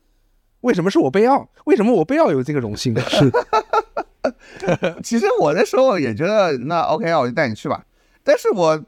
[0.61, 1.49] 为什么是我被奥？
[1.65, 2.95] 为什么我被奥有这个荣幸？
[3.09, 3.31] 是，
[5.03, 7.85] 其实我那时候也觉得，那 OK 啊，我就带你去吧。
[8.23, 8.79] 但是我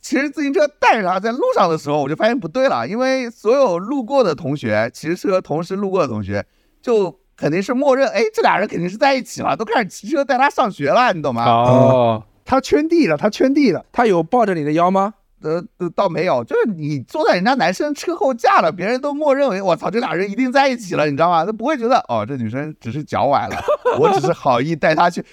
[0.00, 6.44] 骑着自行车带着他在路上的时候，我就发现不对了，因为所有路过的同学，骑车同时路过的同学，
[6.82, 11.44] 就肯定是默认，哎，这俩人肯定是在一起了，都开始骑车带他上学了，你懂吗？
[11.44, 12.22] 哦。
[12.46, 15.14] 他圈地了，他圈地了，他有抱着你的腰吗？
[15.44, 21.44] 呃，倒没有，就是你坐在人家男生车后架了，别人都默认为我操，这俩人一定在一起了，你知道吗？
[21.44, 23.56] 他不会觉得哦，这女生只是脚崴了，
[24.00, 25.24] 我只是好意带她去。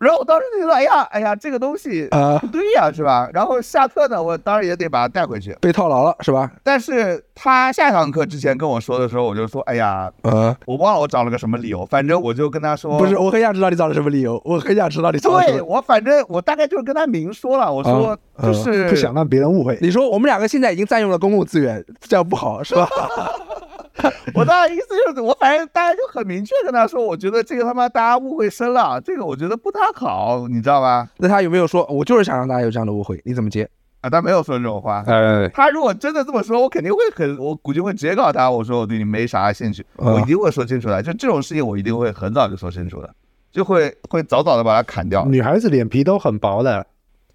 [0.00, 3.28] 然后我当时就觉得，哎呀，哎呀，这个东西啊，不对呀，是吧？
[3.32, 6.50] 然后下课呢，我当然也得把它带回去，被套牢了，是吧？
[6.62, 15.58] 但是他下堂课之前跟我说的时候，我就说，哎呀，呃，我忘了我找了个什么理由，反正我就跟他说，不是，我很想知道你找了什么理由，我很想知道你找了什么。
[15.58, 19.78] 对我，反正我大概就是跟他明说了，我说就是不想让别人误会。
[19.80, 22.88] 你说我们两个现在已经占用了公共资源，这样不好，是吧？
[24.34, 31.08] 我大概意思就是，我反正大家就很明确跟他说，我觉得这个他妈大家误会深了，这个我觉得不太好，你知道吧？
[31.18, 33.20] 那他有没有说，我就是想让大家有这样的误会？
[33.24, 33.68] 你怎么接
[34.00, 34.10] 啊？
[34.10, 35.02] 他没有说这种话。
[35.06, 41.02] 呃，他如果真的这么说，我肯定会很，我估计会直接告诉他，我说我对你没啥兴趣，我一定会说清楚的。
[41.02, 43.10] 就这种事情，我一定会很早就说清楚的，
[43.50, 45.24] 就会会早早的把他砍掉。
[45.26, 46.86] 女孩子脸皮都很薄的。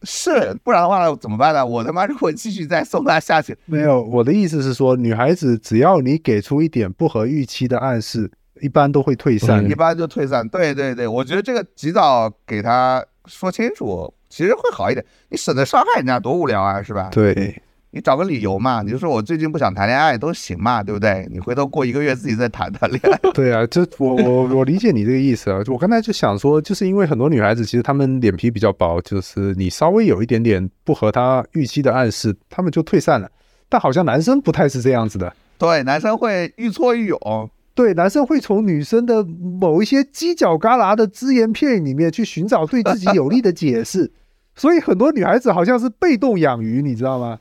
[0.03, 1.65] 是，不然的话怎么办呢？
[1.65, 4.01] 我他妈如果继续再送他下去，没有。
[4.03, 8.29] 我的意思是说，女孩子只要你给出一点不合预期的暗示，
[8.61, 10.47] 一般都会退散，一般就退散。
[10.49, 17.09] 对对对，我觉得这个及早给他说清楚，其实会好一点，你省得伤害人家，多无聊啊，是吧？
[17.11, 17.61] 对。
[17.95, 21.29] 你找个理由嘛，你就说我最近不想谈恋爱都行嘛，对不对？
[21.31, 23.19] 你回头过一个月自己再谈谈恋爱。
[23.35, 25.61] 对啊，这我我我理解你这个意思啊。
[25.67, 33.29] 我刚才就想说，就是因为很多女孩子其实她们脸皮比较薄，就是你稍微有一点点不合她预期的暗示，她们就退散了。
[33.69, 35.31] 但好像男生不太是这样子的。
[35.59, 37.49] 对，男生会愈挫愈勇。
[37.75, 44.11] 对，男生会从女生的某一些犄角旮旯的只言片语里面去寻找对自己有利的解释。
[44.55, 47.39] 所以很多女孩子好像是被动养鱼，你知道吗？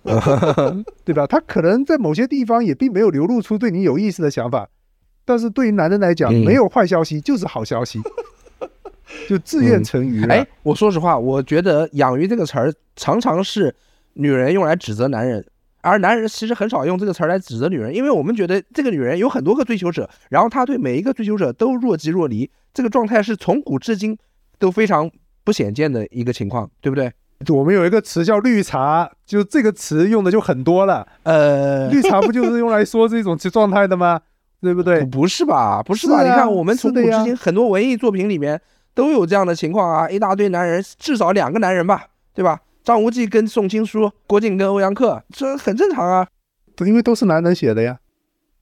[1.04, 1.26] 对吧？
[1.26, 4.66] 她可能在某些地方也并没有流露出对你有意思的想法，
[5.24, 8.00] 但是对于男人来讲，没有坏消息就是好消息，
[9.28, 10.24] 就自愿成鱼。
[10.26, 13.74] 哎，我说实话，我觉得“养鱼”这个词儿常常是
[14.14, 15.44] 女人用来指责男人，
[15.82, 24.16] 而男人其实很少用这个词儿来指责女人，因为我们觉得这个女人有很多个追求者，然后她对每一个追求者都若即若离，这个状态是从古至今
[24.58, 25.10] 都非常。
[25.44, 27.12] 不鲜见的一个情况，对不对？
[27.48, 31.04] 我们有一个词叫“绿茶”，就这个词用的就很多了。
[31.24, 34.20] 呃，绿茶不就是用来说这种状态的吗？
[34.62, 35.04] 对不对？
[35.06, 35.82] 不是吧？
[35.82, 36.22] 不是吧？
[36.22, 38.60] 是啊你看我们从古至今很多文艺作品里面
[38.94, 42.60] 都有这样的情况啊，一大堆男人，至少两个男人吧，对吧？
[42.84, 46.26] 张无忌跟宋青书，郭靖跟欧阳克，这很正常啊。
[46.86, 47.98] 因为都是男人写的呀。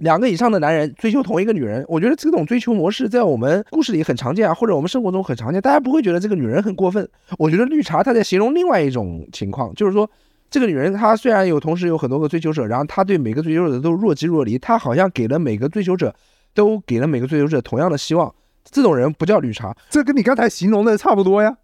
[0.01, 7.07] 两个以上的男人追求同一个女人，我觉得这种追求模式在我们故事里很常见啊，或者我们生活中很常见，大家不会觉得这个女人很过分。
[7.39, 10.11] 我觉得绿茶她在形容另外一种情况，就是说
[10.51, 16.15] 这个女人她虽然有同时有很多个追求者，然后她对每个追求者都若即若离，她好像给了每个追求者
[16.55, 18.35] 都给了每个追求者同样的希望。
[18.71, 21.55] 这种人不叫绿茶，这跟你刚才形容的差不多呀。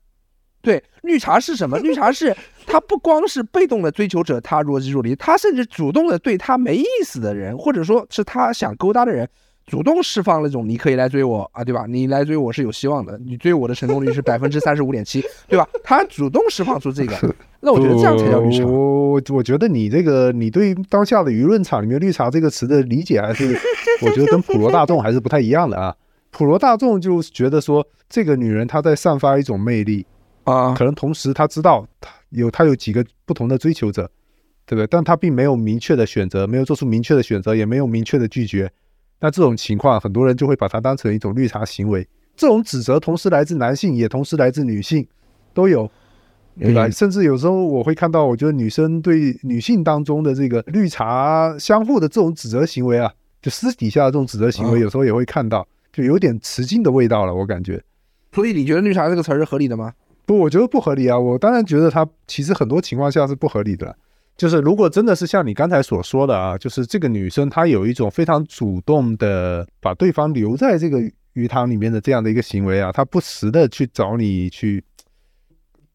[0.67, 1.79] 对，绿茶是什么？
[1.79, 2.35] 绿茶是
[2.67, 9.29] 他不光是被动的追求者，他若即若离，他甚至主动的对他没意思的人，或者说是他想勾搭的人，
[9.65, 11.87] 主动释放那种你可以来追我啊，对吧？
[11.89, 15.69] 你来追我是有希望的，你追我的成功率是百分之三十五点七，对吧？
[15.85, 17.15] 他主动释放出这个，
[17.61, 18.65] 那我觉得这样才叫绿茶。
[18.67, 23.57] 我我我觉得你这个你对当下的舆论场里面“绿茶”这个词的理解，还是
[24.03, 25.95] 我觉得跟普罗大众还是不太一样的啊。
[26.33, 30.05] 普罗大众就觉得说，这个女人她在散发一种魅力，
[30.47, 34.11] 啊可能同时他知道他有他有几个不同的追求者，
[34.65, 34.87] 对不对？
[34.87, 38.71] 但他并没有明确的选择，没有做出明确的选择，也没有明确的拒绝。
[39.21, 42.07] 那这种情况，很多人就会把它当成一种绿茶行为。
[42.37, 45.07] 这种指责同时来自男性，也同时来自女性，
[45.53, 45.91] 都有。
[46.59, 46.87] 对吧？
[46.87, 57.35] 嗯甚至有时候我会看到，我觉得女生对女性当中的这个绿茶相互的这种指责行为啊，就私底下的这种指责行为，啊有时候也会看到，就有点雌竞的味道了。
[57.35, 57.83] 我感觉
[58.33, 59.93] 所以你觉得绿茶这个词儿是合理的吗？
[60.27, 61.17] 不，我觉得不合理啊。
[61.19, 63.97] 我当然觉得它其实很多情况下是不合理的。
[64.37, 71.01] 就是如果真的是像你刚才所说的啊，就是这个女生她有一种非常主动的把对方留在这个
[71.33, 74.83] 鱼塘里面的这样的一个行为啊，她不时的去找你去，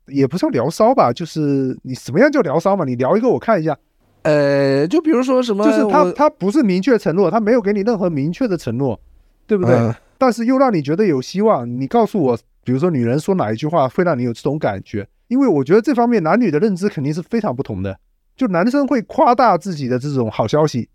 [0.08, 2.84] 也不算聊骚吧，就是你什么样叫聊骚嘛？
[2.86, 3.78] 你聊一个我看一下，
[4.24, 9.00] 呃，就比如说什么，就是他我他不是明确承诺，他没有给你任何明确的承诺，
[9.46, 9.76] 对不对？
[9.76, 11.68] 嗯但是又让你觉得有希望。
[11.68, 15.08] 你告诉我，比如说女人说哪一句话会让你有这种感觉？
[15.28, 17.98] 因为我觉得这方面男女的认知肯定是非常不同的。
[18.36, 20.90] 就男生会夸大自己的这种好消息，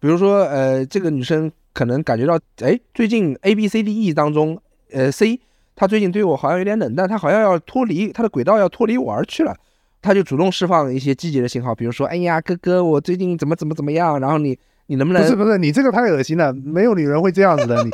[0.00, 5.38] 比如说，呃，这个女生可能感觉到，哎，最近 A B C D E 当中，呃，C
[5.76, 9.54] 她最近对我好像有点冷淡，她好像要脱离她的轨道，要脱离我而去了，
[10.02, 17.84] 她就主动释放一些积极的信号，比如说，哎呀，哥哥，我最近怎么怎么怎么样，然后你你能不能不是不是，你这个太恶心了，没有女人会这样子的。
[17.84, 17.90] 你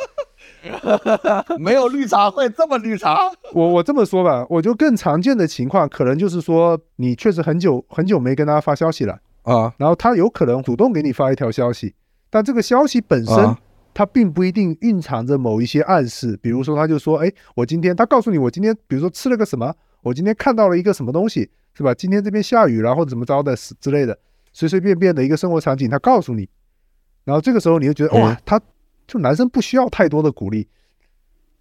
[1.59, 3.17] 没有绿茶会这么绿茶，
[3.53, 9.19] 我我这么说吧，我就更常见的情况，可能就是说你确实很久很久没跟他发消息了。
[9.43, 9.73] 啊。
[9.77, 11.93] 然后他有可能主动给你发一条消息，
[12.29, 13.59] 但这个消息本身啊。
[13.97, 21.93] 它并不一定蕴藏着某一些暗示，比如说他就说，哎，我今天他告诉你我今天比如说吃了个什么，我今天看到了一个什么东西，是吧？
[21.93, 24.19] 今天这边下雨了或者怎么着的之类的，
[24.51, 26.49] 随随便便的一个生活场景，他告诉你，
[27.23, 28.59] 然后这个时候你就觉得哇嗯，他
[29.07, 30.67] 就男生不需要太多的鼓励，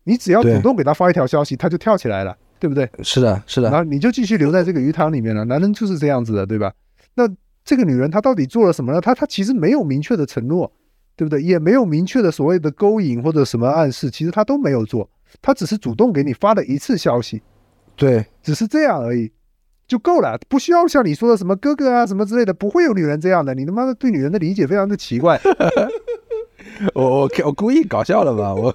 [0.05, 2.91] 你只要主动给他发一条消息，他就跳起来了，对不对？
[3.03, 5.45] 是的，是的，然后你就继续留在这个鱼塘里面了。
[5.45, 6.73] 男人就是这样子的，对吧？
[7.15, 7.29] 那
[7.65, 9.01] 这个女人她到底做了什么呢？
[9.01, 10.71] 她她其实没有明确的承诺，
[11.17, 11.43] 对不对？
[11.43, 15.09] 也没有明确的所谓的勾引或者什么暗示，其实她都没有做，
[15.41, 17.43] 她只是主动给你发了一次消息，
[17.97, 19.33] 对，只是这样而已。
[19.87, 23.55] 就够了，不需要像你说的什么哥哥啊什么之类的，不会有女人这样的。
[23.55, 25.39] 你他妈的对女人的理解非常的奇怪。
[26.95, 28.55] 我我我故意搞笑的吧？
[28.55, 28.73] 我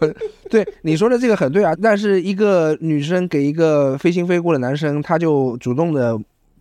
[0.50, 6.20] 对你说的这个很对啊，但是一个女生给一个非亲非故的男生，他就主动的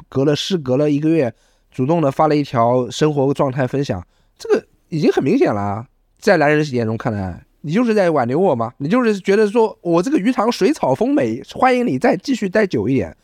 [0.09, 1.33] 隔了事隔了一个月，
[1.71, 4.05] 主动的发了一条生活状态分享，
[4.39, 5.87] 这个已经很明显了啊，
[6.19, 8.73] 在男人眼中看来，你就是在挽留我吗？
[8.79, 13.17] 你就是觉得说我这个鱼塘水草丰美，欢迎你再继续待久一点，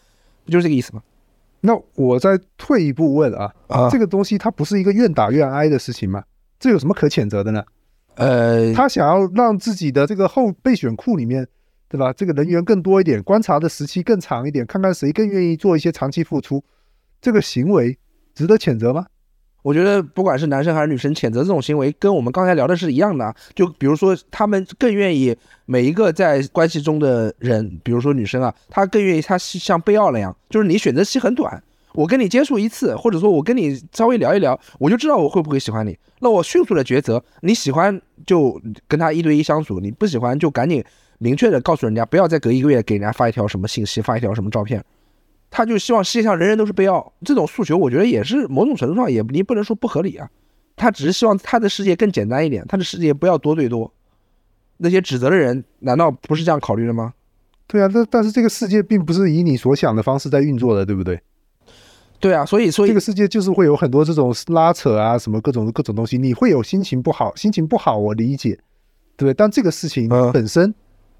[0.44, 1.03] 不就是这个意思吗？
[1.62, 6.22] 那我再退一步问啊，啊这个东西它不是一个愿打愿挨的事情吗？
[6.61, 7.64] 这有什么可谴责的呢？
[8.16, 11.46] 呃，他想要让自己的这个后备选库里面，
[11.88, 12.12] 对吧？
[12.12, 16.62] 这个人员更多一点，观察的时期更长一点，看看谁更愿意做一些长期付出，
[17.20, 17.98] 这个行为
[18.35, 19.07] 值得谴责吗？
[19.62, 23.35] 我觉得不管是男生还是女生，谴责这种行为跟我们刚才聊的是一样的啊。
[23.55, 31.62] 就比如说，他们更愿意每一个在关系中的人，比如说女生啊，她更愿意她是像贝奥那样，就是你选择期很短，
[31.94, 35.96] 我跟你接触一次，或者说我跟你稍微聊一聊，我就知道我会不会喜欢你。
[36.20, 40.85] 那我迅速的抉择，你喜欢就跟他一对一相处，你不喜欢就赶紧
[41.18, 44.85] 明确的告诉人家，不要再隔一个月给人家发一条什么信息，发一条什么照片。
[45.50, 50.28] 他就希望世界上人人都是贝奥，这种诉求我觉得也是某种程度上也你不能说不合理啊。
[50.74, 53.92] 他只是希望他的世界更简单一点，他的世界不要多对多。
[54.78, 57.14] 那些指责的人难道不是这样考虑的吗？
[57.68, 61.20] 对啊，但但是这个世界并不是以你所想的方式在运作的，对不对？
[62.25, 68.59] 对啊，所以所以这个世界就是会有很多这种拉扯啊，什么各种各种东西，你会有心情不好，心情不好我理解，
[69.14, 69.35] 对不对？
[69.35, 70.75] 但这个事情嗯本身，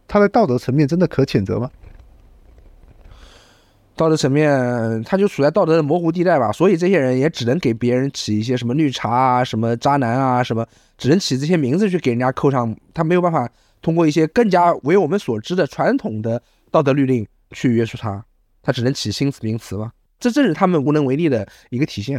[0.09, 1.71] 它在道德层面真的可谴责吗？
[3.95, 13.47] 道德层面，他就处在道德的模糊地带吧，所以这些人也只能给别人起一些什么绿茶啊、什么渣男啊、什么，只能起这些名字去给人家扣上，他没有办法
[13.83, 18.25] 通过一些更加为我们所知的传统的道德律令去约束他，
[18.63, 19.93] 他只能起新词名词嘛，
[20.25, 22.19] 这正是他们无能为力的一个体现。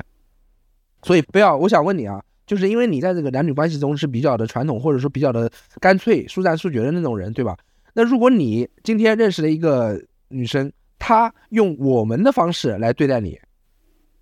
[1.02, 5.50] 所以不要，我想问你啊，就是因为你在这个男女关系中是比较的传统，或者说比较的
[5.80, 7.58] 干脆、速战速决的那种人，对吧？
[7.94, 13.40] 那如果你今天认识了一个女生，她用我们的方式来对待你，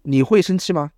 [0.03, 0.91] 你会生气吗？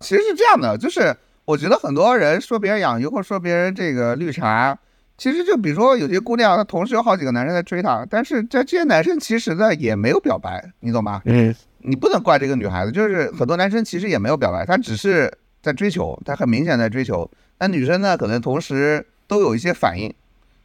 [0.00, 4.78] 其实是这样的，就是我觉得很多人说别人养鱼或者说别人这个绿茶，
[5.16, 11.22] 其实就比如说有些姑娘，她同时有好几个男生在追她，但是这这些男生其实呢也没有表白，你懂吗？
[11.24, 11.54] 嗯
[11.84, 17.30] 你不能怪这个女孩子，就是很多男生其实也没有表白，他只是在追求，他很明显在追求。
[17.58, 20.12] 那女生呢，可能同时都有一些反应。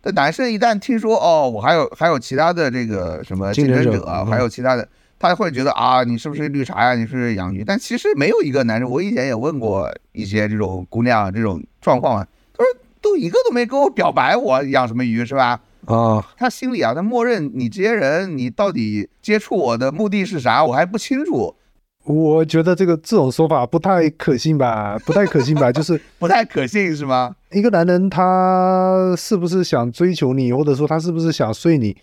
[0.02, 4.88] 但男生一旦听说哦，我还有还有其他的这个什么竞竞争者还有其他的，
[5.20, 6.94] 他会觉得啊，你是不是绿茶呀？
[6.94, 7.64] 你是养鱼？
[7.66, 12.68] 但其实没有一个男生，我以前也问过一些这种姑娘这种状况啊，他说
[13.02, 15.60] 都一个都没跟我表白，我养什么鱼是吧？
[15.88, 21.56] 啊，他心里啊，他默认你这些人，你到底接触我的目的是啥，我还不清楚。
[22.04, 25.72] 我觉得这个这种说法不太可信吧， 不太可信吧？
[25.72, 27.36] 就是不太可信是吗？
[27.52, 31.96] 一个男人他是不是想追求你，或者说他是不是想睡你？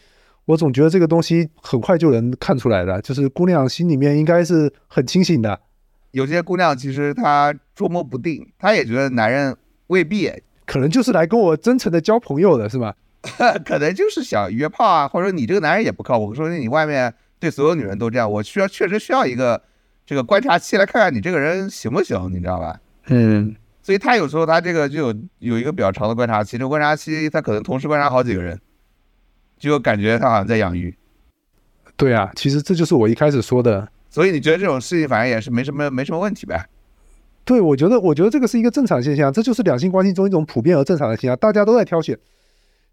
[0.46, 5.58] 我总觉得这个东西很快就能看出来的，就是姑娘心里面应该是很清醒的，
[6.10, 9.56] 有些姑娘其实她捉摸不定，她也觉得男人
[9.86, 10.30] 未必，
[10.66, 12.94] 可能就是来跟我真诚的交朋友的，是吧？
[13.64, 19.62] 可能就是想约炮啊，或者说你这个男人也不靠谱，说你外面对所有女人都这样，我需要确实需要一个
[20.04, 22.78] 这个观察期来看看你这个人行不行，你知道吧？
[23.06, 28.60] 嗯，所以他有时候他这个就有有一个比较长的观察期，这个观察期他可能同时观察好几个人，
[29.58, 30.94] 就感觉他好像在养鱼。
[31.96, 33.88] 对啊，其实这就是我一开始说的。
[34.10, 36.66] 所以你觉得这种事情反正也是没什么没什么问题呗？
[37.44, 42.18] 对，我觉得，我觉得这个是一个正常现象，这就是两性关系中一种普遍而正常的现象，大家都在挑选。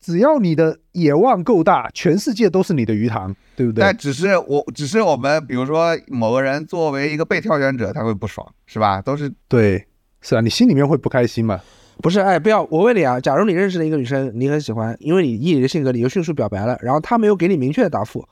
[0.02, 3.96] 只要你的野望够大，全世界都是你的鱼塘，对不对但？
[3.96, 9.00] 只是我，只是我们，比如说某个人作为一个被挑选者，他会不爽，是吧？
[9.00, 9.86] 都是对，
[10.22, 11.62] 是啊，你心里面会不开心嘛？
[12.02, 18.28] 不是，哎，不要，我问你啊，假如你认识了一个女生，你很喜欢，因为你以你的性格，你就迅速表白了，然后她没有给你明确的答复，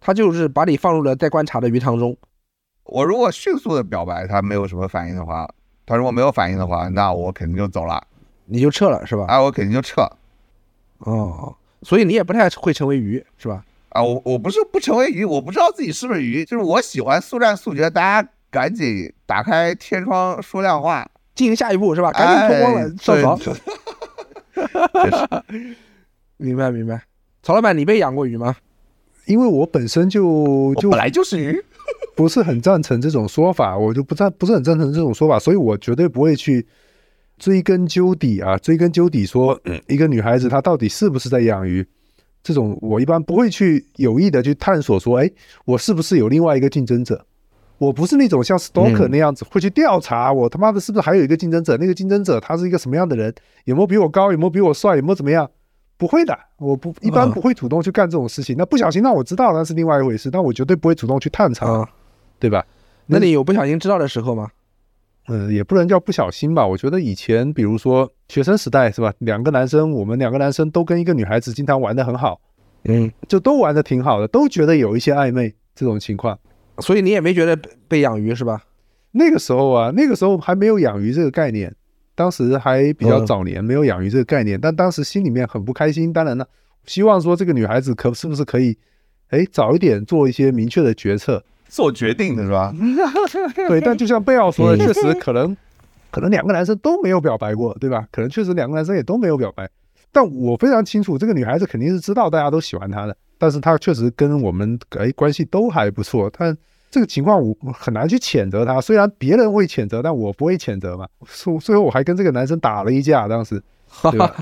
[0.00, 2.14] 她就是把你放入了待观察的鱼塘中，
[2.84, 5.48] 我如果迅速的表白，她没有什么反应的话，
[5.86, 8.06] 她如果没有反应的话，那我肯定就走了，
[8.44, 9.24] 你就撤了，是吧？
[9.26, 10.06] 啊，我肯定就撤
[11.04, 13.64] 哦，所以你也不太会成为鱼，是吧？
[13.90, 22.10] 啊，我我不是不成为鱼，我不知道自己是不是鱼，就是我喜欢速战速决，大家赶紧打开天窗说亮话，进行下一步是吧？
[22.10, 23.38] 赶紧脱光了哎上床。
[24.54, 25.76] 对真是
[26.36, 27.02] 明白明白。
[27.42, 28.56] 曹老板，你被养过鱼吗？
[29.26, 31.64] 因为我本身就就本来就是鱼，
[32.16, 36.66] 不是很赞成这种说法，我就不赞不是很赞成这种说法，所以我绝对不会去
[37.38, 41.86] 追根究底啊，追根究底说一个女孩子她到底是不是在养鱼，
[42.42, 45.30] 这种我一般不会去有意的去探索说，哎，
[45.64, 47.24] 我是不是有另外一个竞争者？
[47.78, 55.50] 我不是那种像 stalker 嗯那样子会去调查我他妈的是不是还有一个竞争者，那个竞争者他是一个什么样的人，有没有比我高，有没有比我帅，有没有怎么样？
[55.96, 58.56] 不会的，我不一般嗯不会主动去干这种事情。
[58.56, 61.66] 那不小心让我知道那是另外一回事，但我绝对不会主动去探查。
[61.66, 61.88] 啊，
[62.38, 62.64] 对吧？
[63.06, 64.48] 那你有不小心知道的时候吗？
[65.28, 66.66] 嗯，也不能叫不小心吧。
[66.66, 72.40] 我觉得以前，比如说学生时代是吧，两个男生，我们两个男生都跟一个女孩子经常玩的很好，
[72.84, 76.38] 嗯，就都玩的挺好的，都觉得有一些暧昧这种情况。
[76.80, 78.62] 所以你也没觉得被被养鱼是吧？
[79.12, 81.74] 那个时候啊，那个时候还没有养鱼这个概念，
[82.14, 86.12] 当时还比较嗯早年，没有养鱼这个概念，但当时心里面很不开心。
[86.12, 86.46] 当然了，
[86.84, 88.76] 希望说这个女孩子可是不是可以，
[89.28, 91.44] 哎，早一点做一些明确的决策。
[91.68, 92.72] 做决定的是吧？
[93.68, 95.56] 对，但就像贝奥说的，嗯确实可能
[96.10, 98.06] 可能两个男生都没有表白过，对吧？
[98.12, 99.68] 可能确实两个男生也都没有表白。
[100.12, 106.30] 但我非常清楚，这个女孩子肯定是知道大家都喜欢她的，但是她确实跟我们哎关系都还不错。
[106.38, 106.56] 但
[106.88, 111.08] 这个情况我很难去谴责她，虽然别人会谴责，但我不会谴责嘛。
[111.26, 113.60] 最最后我还跟这个男生打了一架，当时
[114.12, 114.32] 对吧？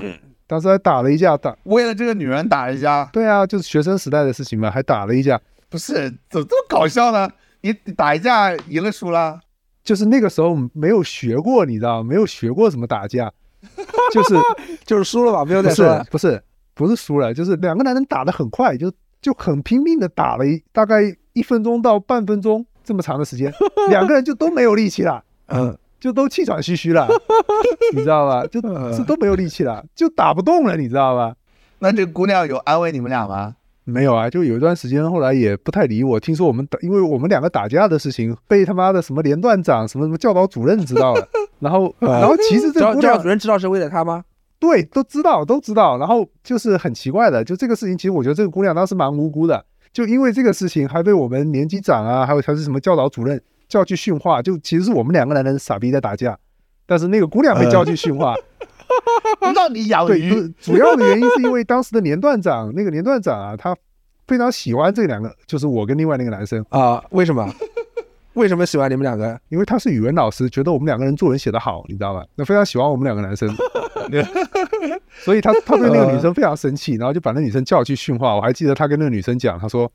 [0.45, 5.41] 当时还打了一架，打 为了这个女人打一架，对啊，就是学生时代的事情嘛，还打了一架。
[5.73, 7.27] 不是怎么这么搞笑呢？
[7.61, 9.39] 你打一架赢了输了，
[9.83, 12.07] 就是那个时候没有学过，你知道吗？
[12.07, 13.33] 没有学过怎么打架，
[14.13, 14.35] 就是
[14.85, 16.05] 就是输了吧，没有再说了。
[16.11, 16.39] 不是
[16.75, 21.01] 不是输了，就是两个男人打得很快，就就很拼命的打了一大概
[21.33, 23.51] 一分钟到半分钟这么长的时间，
[23.89, 27.07] 两个人就都没有力气了，嗯，就都气喘吁吁了，
[27.95, 28.45] 你知道吧？
[28.45, 31.35] 就呃是都没有力气了，就打不动了，你知道吧？
[31.79, 33.55] 那这姑娘有安慰你们俩吗？
[33.85, 36.19] 没有啊，就有一段时间，后来也不太理我。
[36.19, 41.27] 听说我们打，因为我们两个打架的事情被他妈的什么连段长、什么什么教导主任知道了，
[41.59, 44.23] 然后， 然后其实这教教导主任知道是为了他吗？
[44.59, 56.37] 对都知道都知道，然后就是很奇怪的，就这个事情，其实我觉得这个姑娘当时蛮无辜的，就因为这个事情还被我们年级长啊，还有还是什么教导主任叫去训话，就其实是我们两个男人傻逼在打架，
[56.85, 58.33] 但是那个姑娘被叫去训话，
[59.53, 63.75] 让你养对，鱼不，主要的原因是因为当时的年段长，那个年段长啊，他
[64.27, 67.47] 非常喜欢这两个，就是我跟另外那个男生，啊，为什么？
[68.33, 69.39] 为什么喜欢你们两个？
[69.49, 72.25] 因为他是语文老师，觉得我们两个人作文写得好，你知道吧？
[72.33, 73.47] 那非常喜欢我们两个男生，
[75.23, 78.35] 所以他他对那个女生非常生气，然后就把那女生叫去训话。
[78.35, 79.91] 我还记得他跟那个女生讲，他说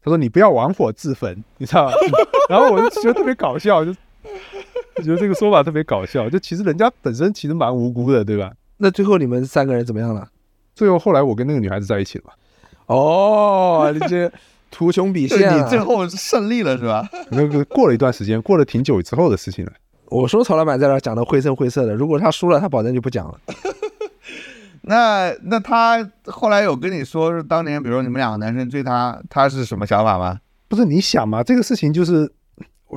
[0.00, 1.94] 他说你不要玩火自焚，你知道吧？
[2.48, 3.92] 然后我就觉得特别搞笑，就
[4.96, 6.28] 就觉得这个说法特别搞笑。
[6.28, 8.52] 就其实人家本身其实蛮无辜的，对吧？
[8.78, 10.28] 那最后你们三个人怎么样了？
[10.74, 12.32] 最后后来我跟那个女孩子在一起了嘛，
[12.86, 14.30] 哦，你这
[14.70, 15.62] 图穷匕就见啊！
[15.62, 17.06] 你最后胜利了是吧？
[17.30, 19.72] 那个过了一段时间，过了挺久之后的事情了。
[20.06, 23.38] 我说曹老板在那讲的绘声绘色的，如果他输了，他保证就不讲了。
[24.84, 30.40] 那那他后来有跟你说，是当年比如说你们两个男生追他，他是什么想法吗？
[30.68, 32.30] 不是你想嘛，这个事情就是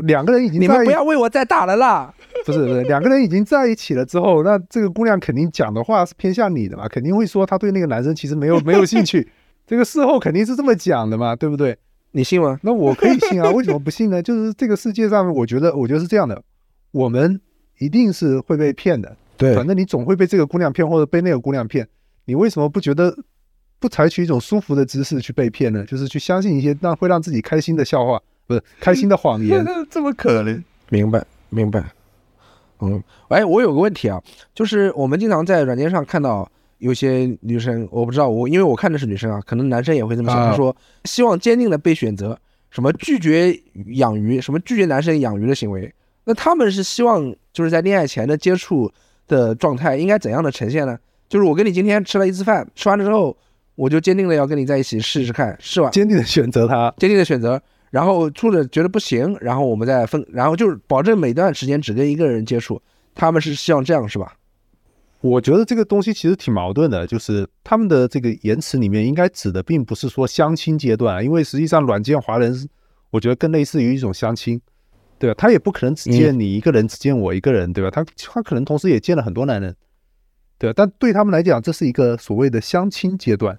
[0.03, 2.13] 两个人已经你们不要为我再打了啦！
[2.45, 9.27] 不是不是，两个人已经在一起了之后，那这个姑娘肯定讲的话是偏向你的嘛，肯定会说她对那个男生其实没有 没有兴趣，
[9.65, 11.77] 这个事后肯定是这么讲的嘛，对不对？
[12.11, 12.59] 你信吗？
[12.61, 14.21] 那我可以信啊，为什么不信呢？
[14.21, 16.41] 就是这个世界上，我觉得我觉得是这样的，
[16.91, 17.41] 我们
[17.79, 21.87] 一定是会被骗的，对反正你总会被这个姑娘骗或者被那个姑娘骗，
[22.25, 23.17] 你为什么不觉得
[23.79, 25.83] 不采取一种舒服的姿势去被骗呢？
[25.85, 29.65] 就是去相信一些让会让自己开心的笑话，不是开心的谎言。
[29.89, 31.83] 这么可怜，明白明白。
[32.81, 34.21] 嗯，哎，我有个问题啊，
[34.53, 40.75] 就是我们经常在软件上看到有些女生，我不知道我，因为我看的是女生啊，可能男生也会这么想，啊他说
[41.05, 42.37] 希望坚定的被选择，
[42.69, 43.57] 什么拒绝
[43.95, 45.91] 养鱼，什么拒绝男生养鱼的行为，
[46.25, 48.91] 那他们是希望就是在恋爱前的接触
[49.27, 50.97] 的状态应该怎样的呈现呢？
[51.29, 53.35] 就是我跟你今天吃了一次饭，吃完了之后，
[53.75, 57.59] 我就坚定的要跟你在一起试试看，试完坚定的选择他，坚定的选择，
[57.95, 62.81] 然后处着觉得不行，然后我们再分，然后就是保证每段时间只跟一个人接触，
[63.13, 64.35] 他们是希望这样是吧？
[65.21, 72.53] 我觉得这个东西其实挺矛盾的，就是他们的这个言辞里面应该指的并不是说相亲阶段，因为实际上软件华人，
[73.11, 74.59] 我觉得更类似于一种相亲，
[75.17, 75.35] 对吧？
[75.37, 77.89] 他也不可能只见你一个人，只见我一个人，对吧？
[77.89, 79.73] 他他可能同时也见了很多男人，
[80.57, 80.73] 对吧？
[80.75, 83.57] 但对他们来讲，这是一个所谓的相亲阶段。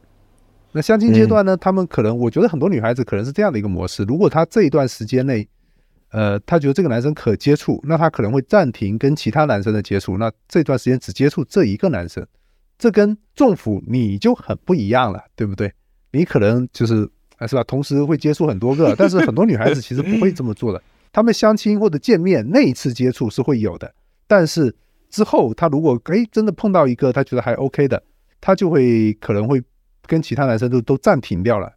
[0.72, 5.48] 那相亲阶段呢，他们可能，我觉得很多女孩子可能是这样的一个模式：如果她这一段时间内，
[6.10, 12.26] 呃，她觉得这个男生可接触，那她可能会暂停跟其他男生的接触，那这段时间只接触这一个男生，
[12.78, 15.72] 这跟政府你就很不一样了，对不对？
[16.12, 17.08] 你可能就是
[17.38, 17.64] 啊，是吧？
[17.64, 20.82] 同时会接触很多个，但是很多女孩子其实不会这么做的。
[21.12, 23.94] 他们相亲或者见面那一次接触是会有的，
[24.26, 24.74] 但是
[25.08, 28.02] 之后他如果哎真的碰到一个他觉得还 OK 的，
[28.40, 29.62] 他就会可能会
[30.06, 31.72] 跟其他男生都都暂停掉了。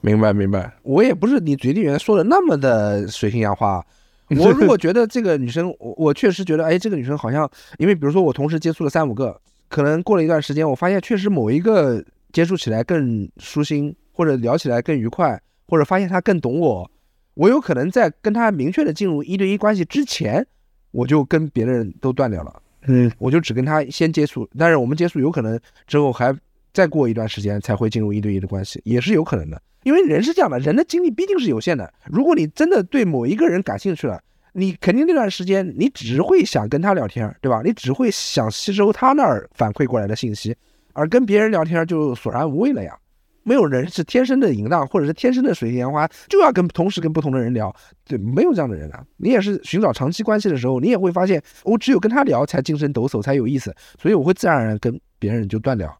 [0.00, 3.84] 明白明白，我也不是你嘴里面说的那么的水性杨花。
[4.38, 16.90] 我如果觉得这个女生，我我确实觉得，哎，这个女生好像，因为比如说我同时接触了三五个，可能过了一段时间，我发现确实某一个接触起来更舒心，或者聊起来更愉快，或者发现她更懂我，
[17.32, 20.46] 我有可能在跟她明确的进入一对一关系之前，
[20.90, 22.62] 我就跟别人都断掉了。
[22.86, 26.36] 嗯，我就只跟她先接触，但是我们接触有可能之后还
[26.72, 29.60] 再过一段时间才会进入一对一的关系，也是有可能的。
[29.84, 31.92] 因为人是这样的，人的精力毕竟是有限的。
[32.06, 34.20] 如果你真的对某一个人感兴趣了，
[34.52, 37.62] 你肯定那段时间你只会想跟他聊天，对吧？
[37.64, 40.54] 你只会想吸收他那儿反馈过来的信息，
[40.92, 42.96] 而跟别人聊天就索然无味了呀。
[43.44, 49.02] 没有人是天生的淫荡，或者是天生的水性杨花，就要跟同时跟不同的人聊，对，没有这样的人啊。
[49.16, 55.97] 你也是寻找长期关系的时候，你也会发现，我只有跟他聊才精神抖擞，才有意思，所以我会自然而然跟别人就断掉。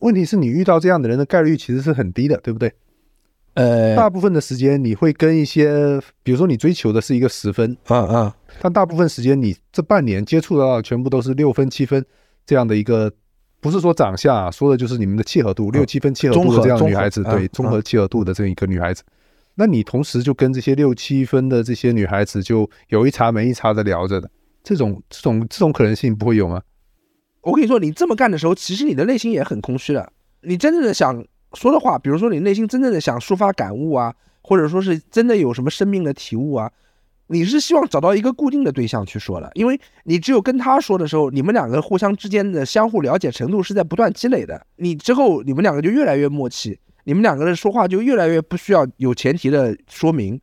[0.00, 2.72] 问题是你遇到这样的人的概率其实是很低的，对不对？
[3.54, 12.04] 呃，大部分的时间你会跟一些，比如说你追求的是一个十分，嗯嗯，但大部分时间你这半年接触到的全部都是六分、七分
[12.44, 13.10] 这样的一个，
[13.60, 19.02] 不是说长相啊，说的就是你们的契合度，六七分契合度的这样的女孩子，对，综合契合度的这样一个女孩子。
[19.54, 24.30] 那你同时就跟这些六七分的这些女孩子就有一茬没一茬的聊着的，
[24.62, 26.60] 这种这种这种可能性不会有吗？
[27.46, 30.12] 我跟你说，你这么干的时候，其实你的内心也很空虚的。
[30.42, 31.24] 你真正的想
[31.54, 36.68] 说的话，比如说你内心真正的想抒发感悟啊，或者说是真的有什么生命的体悟啊，
[37.28, 50.40] 你是希望找到一个固定的对象去说的，因为你只有跟他说的时候，你们两个互相之间的相互了解程度是在不断积累的，你之后你们两个就越来越默契，你们两个人说话就越来越不需要有前提的说明，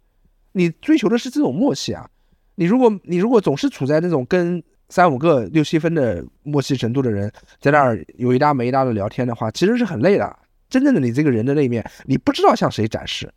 [0.54, 2.10] 你追求的是这种默契啊。
[2.56, 10.38] 你如果你如果总是处在那种跟三五个六七分的默契程度的人在那儿有一搭没一搭的聊天的话，其实是很累的。
[10.70, 13.28] 真正的你这个人的那一面，你不知道向谁展示。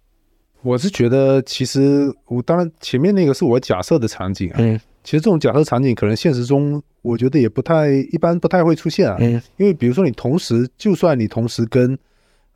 [0.61, 9.16] 我是觉得，其实我当然前面那个是我假设的场景啊，嗯其实这种假设场景可能现实中我觉得也不太一般，不太会出现啊。
[9.20, 11.98] 嗯因为比如说你同时，就算你同时跟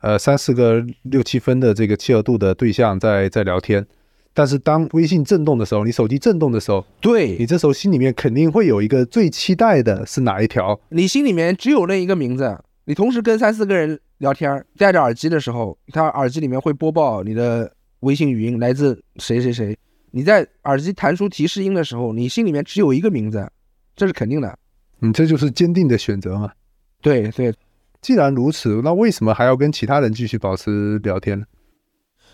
[0.01, 3.83] 呃三四个六七分的这个契合度的对象在在聊天，
[4.33, 10.79] 但是当微信震动的时候，你手机震动的时候，对你这时候心里面肯定会有一个最期待的是哪一条？
[10.89, 17.71] 你心里面只有那一个名字，你同时跟三四个人聊天，戴着耳机的时候，他耳机里面会播报你的
[18.01, 19.77] 微信语音来自谁谁谁。
[20.11, 23.49] 你在耳机弹出提示音的时候，你心里面只有一个名字，
[23.95, 24.57] 这是肯定的。
[24.99, 26.51] 你这就是坚定的选择嘛。
[27.01, 27.53] 对对，
[28.01, 31.45] 既然如此，那为什么还要跟其他人继续保持聊天呢？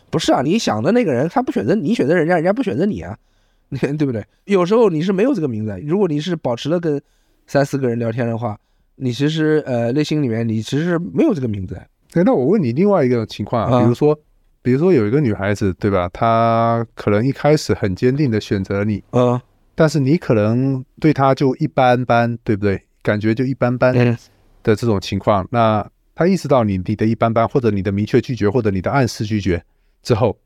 [0.09, 3.17] 不是啊，你想的那个人他不选择你，选择人家，人家不选择你啊，
[3.69, 4.23] 对不对？
[4.45, 7.01] 有时候你是没有这个名字，如果你是保持了跟
[7.45, 8.57] 三四个人聊天的话，
[8.95, 11.79] 你其实呃内心里面你其实是没有这个名字。
[12.11, 14.17] 对，那我问你另外一个情况啊，啊比如说，
[14.61, 16.09] 比如说有一个女孩子，对吧？
[16.13, 19.39] 她可能一开始很坚定的选择你，嗯
[19.75, 22.81] 但是你可能对她就一般般，对不对？
[23.03, 24.17] 感觉就一般般嗯
[24.63, 29.63] 的这种情况，那她意识到你你的一般般，或者你的明确拒绝，或者你的暗示拒绝
[30.07, 30.37] 之后，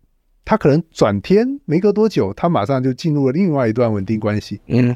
[0.43, 4.59] 他可能转天没隔多久，他马上就进入了另外一段稳定关系。
[4.66, 4.95] 嗯，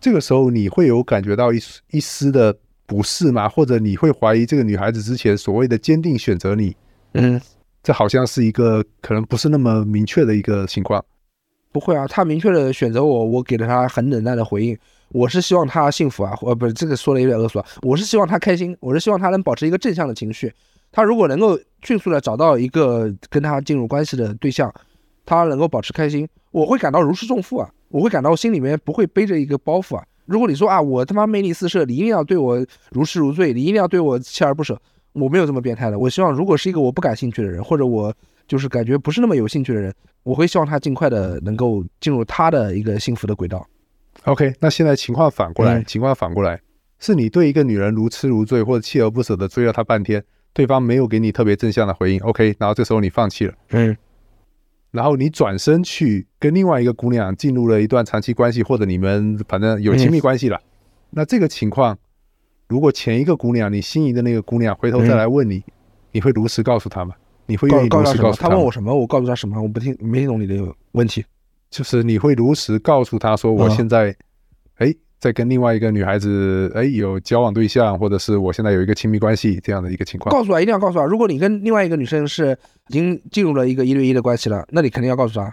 [0.00, 2.56] 这个时候你会有感觉到一丝一丝的
[2.86, 3.46] 不适吗？
[3.46, 6.74] 或者你会怀疑这个女孩子之前所谓的坚定选择你，
[7.12, 7.38] 嗯，
[7.82, 11.04] 这好像是一个可能不是那么明确的一个情况。
[11.70, 14.74] 不会啊，他明确的选择我，我给了他很冷淡的回应。
[15.10, 20.50] 我是希望他幸福啊，呃，不是这个说的有点恶俗啊，我是希望他开心，我是希望他能保持一个正向的情绪。
[20.90, 24.72] 他如果能够迅速的找到一个跟他进入关系的对象，
[25.26, 30.04] 他能够保持开心，我会感到如释重负啊，我会感到心里面不会背着一个包袱啊。
[30.26, 34.80] 如果你说啊，我他妈魅力四射，你一定要对我如痴如醉，你一定要对我锲而不舍，
[35.12, 35.98] 我没有这么变态的。
[35.98, 38.12] 我希望如果是一个我不感兴趣的人，或者我
[38.46, 43.66] 就是感觉不是那么有兴趣的人，我会希望他尽快的能够进入他的一个幸福的轨道。
[44.24, 46.60] OK，那现在情况反过来，嗯情况反过来，
[46.98, 50.22] 是你对一个女人如痴如醉，或者锲而不舍的追了她半天，
[50.58, 53.96] 对方没有给你特别正向的回应，OK，然后这时候你放弃了，嗯
[54.90, 60.60] 然后你转身去跟另外一个姑娘进入了一段长期关系，或者你们反正有亲密关系了。
[61.10, 61.96] 那这个情况，
[62.66, 65.62] 如果前一个姑娘你心仪的那个姑娘回头再来问你，
[66.10, 67.14] 你会如实告诉她吗？
[67.46, 68.56] 你会愿告意如实告诉她吗？
[68.56, 71.24] 问我什么，我告诉她什么，我不听，没听懂你的问题。
[71.70, 74.16] 就是你会如实告诉她说，我啊现在，
[74.78, 80.32] 哎、在跟另外一个女孩子，哎，有交往对象，或者是我现在有一个亲密关系这样的一个情况。
[80.32, 81.04] 告诉啊，一定要告诉啊！
[81.04, 82.56] 如果你跟另外一个女生是
[82.88, 85.52] 已经进入了一个一对一的关系了，那你肯定要告诉她，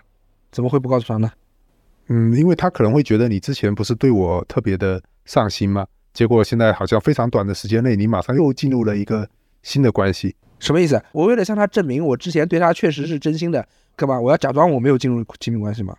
[0.51, 1.31] 怎么会不告诉她呢？
[2.09, 5.87] 嗯，因为她可能会觉得你之前不是对我特别的上心吗？
[6.13, 9.27] 结果现在好像非常短的时间内，你马上又进入了一个
[9.63, 10.35] 新的关系。
[10.59, 11.03] 什么意思？
[11.11, 14.19] 我为了向她证明我之前对她确实是真心的，干嘛？
[14.21, 15.95] 我要假装我没有进入亲密关系吗？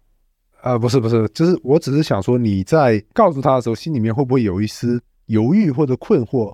[0.67, 6.53] 啊、不是不是，就是我只是想说，你在告诉他的时候，心里面会不会有一丝犹豫或者困惑？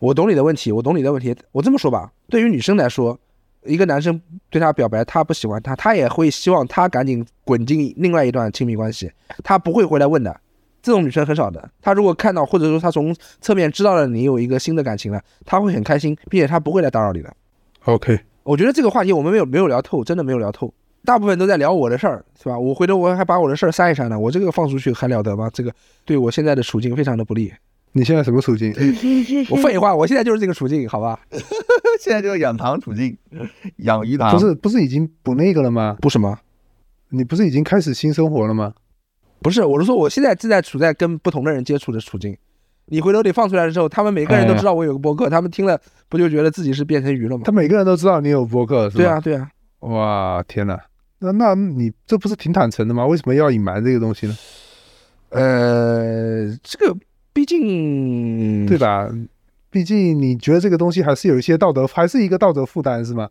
[0.00, 1.32] 我懂你的问题，我懂你的问题。
[1.52, 3.16] 我这么说吧，对于女生来说，
[3.64, 9.08] 一个男生对她表白，她不喜欢她，他也会希望他赶紧滚进另外一段亲密关系，
[9.44, 10.40] 他不会回来问的。
[10.82, 11.70] 这种女生很少的。
[11.80, 17.32] 她如果看到，或者说她从侧面知道了你有一个新的感情了，她会很开心，并且她不会来打扰你的。
[17.84, 20.74] OK，我觉得这个话题我们没有没有聊透，真的没有聊透。
[21.04, 22.58] 大部分都在聊我的事儿，是吧？
[22.58, 25.50] 我回头我还把我的事儿删一删呢，我这个放出去还了得吗？
[25.52, 25.72] 这个
[26.04, 27.52] 对我现在的处境非常的不利。
[27.94, 28.72] 你现在什么处境？
[29.50, 31.18] 我废话，我现在就是这个处境，好吧？
[32.00, 33.16] 现在就是养糖处境，
[33.78, 35.96] 养鱼塘不是不是已经不那个了吗？
[36.00, 36.38] 不什么？
[37.10, 38.72] 你不是已经开始新生活了吗？
[39.42, 42.36] 不是，我是说我现在正在处在跟不同的人接触的处境。
[42.86, 45.78] 你回头你放出来的时候，他们每个人都知道我有个播客，他们听了
[46.08, 47.52] 不就觉得自己是变成鱼了吗他？
[47.52, 49.02] 每个人都知道你有播客，是吧？
[49.02, 49.20] 对啊，。
[49.20, 49.50] 对啊，
[49.80, 50.80] 哇，天哪！
[51.22, 53.06] 那那你这不是挺坦诚的吗？
[53.06, 54.36] 为什么要隐瞒这个东西呢？
[55.30, 56.94] 呃，这个
[57.32, 59.08] 毕竟对吧？
[59.70, 63.30] 毕竟你觉得这个东西还是有一些道德，还是一个道德负担，是吗？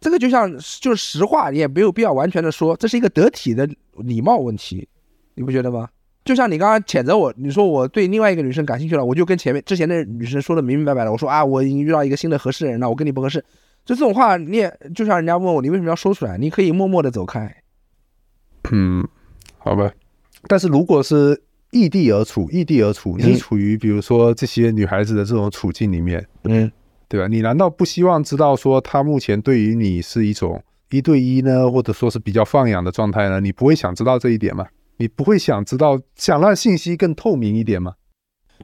[0.00, 4.86] 这个就像就是实话，你也没有必要完全的说，这是一个得体的礼貌问题，
[5.34, 5.88] 你不觉得吗？
[6.24, 13.42] 就像你刚刚谴责我，你说我对另外一个女生感兴趣了，我就跟前面之前的女生说的明明白白的，我说啊，我已经遇到一个新的合适的人了，我跟你不合适，
[13.88, 16.36] 就这种话，你也就像人家问我，你为什么要说出来？
[16.36, 17.56] 你可以默默的走开。
[18.70, 19.02] 嗯，
[19.56, 19.90] 好吧。
[20.46, 26.70] 但是如果是异地而处，异地而处，你处于比如说这些女孩子的这种处境里面，嗯，
[27.08, 27.26] 对吧？
[27.28, 33.40] 你难道不希望知道说她目前对于你是一种一对一呢，或者说是比较放养的状态呢？
[33.40, 34.66] 你不会想知道这一点吗？
[34.98, 37.94] 你不会想知道，想让信息更透明一点吗？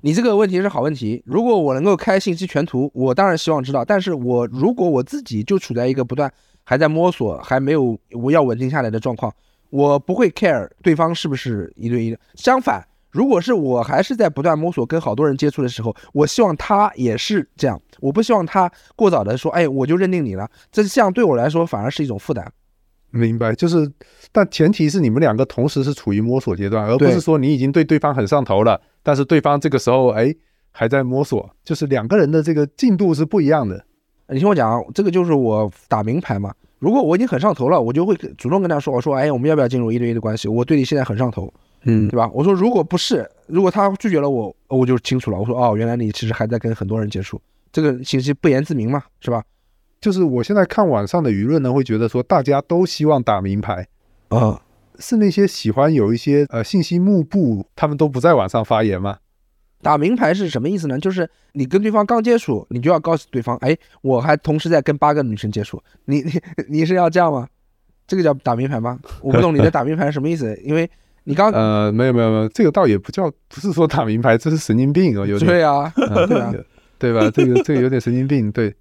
[0.02, 1.22] 你这个问题是好问题。
[1.24, 3.84] 如果我能够开信息全图，我当然希望知道。
[3.84, 6.30] 但是我如果我自己就处在一个不断
[6.62, 9.32] 还在摸索，还没有我要稳定下来的状况，
[9.70, 12.18] 我不会 care 对方是不是一对一的。
[12.34, 17.80] 相反，如果是我还是在不断摸索，跟好多人接触的时候，我希望他也是这样。
[18.00, 20.50] 我不希望他过早的说，哎，我就认定你了。
[20.70, 22.52] 这这样对我来说反而是一种负担。
[23.14, 23.90] 明白，就是，
[24.32, 30.34] 但前提是你们两个同时是处于摸索阶段，而不是说你已经对对方很上头了，但是对方这个时候哎
[30.72, 33.84] 还在摸索，就是两个人的这个进度是不一样的。
[34.28, 36.52] 你听我讲啊，这个就是我打明牌嘛。
[36.80, 40.48] 如果我已经很上头了，我就会主动跟他说，我说，哎，我们要不要进入一对一的关系？
[40.48, 41.52] 我对你现在很上头，
[41.84, 42.28] 嗯对吧？
[42.34, 45.38] 我说，如果不是，如果他拒绝了我，我就清楚了。
[45.38, 47.40] 我说，哦，原来你其实还在跟很多人接触，
[47.72, 49.42] 这个信息不言自明嘛，是吧？
[50.04, 53.88] 就是我现在看网上的舆论呢，会觉得说大家都希望打名牌，
[54.28, 54.60] 啊，
[54.98, 59.16] 是那些喜欢有一些呃信息幕布，他们都不在网上发言吗？
[59.80, 60.98] 打名牌是什么意思呢？
[60.98, 66.32] 就是你跟对方刚接触，你就要告诉对方，哎，我还同时在跟八个女生接触，你你
[66.68, 67.48] 你是要这样吗？
[68.06, 68.98] 这个叫打名牌吗？
[69.22, 70.90] 我不懂你的打名牌是什么意思， 因为
[71.24, 76.52] 你刚呃，没有没有没有，这个倒也不叫，不是说打名牌，这是神经病哦，有点对啊，嗯对啊，
[77.00, 77.30] 对吧？
[77.30, 78.52] 这个这个有点神经病。
[78.52, 78.74] 对，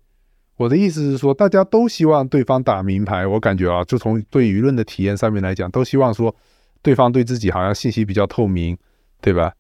[0.58, 3.26] 我的意思是说，大家都希望对方打明牌。
[3.26, 6.36] 我感觉啊，就从对舆论的体验上面来讲，都希望说
[6.82, 8.78] 对方对自己好像信息比较透明，
[9.20, 9.54] 对吧？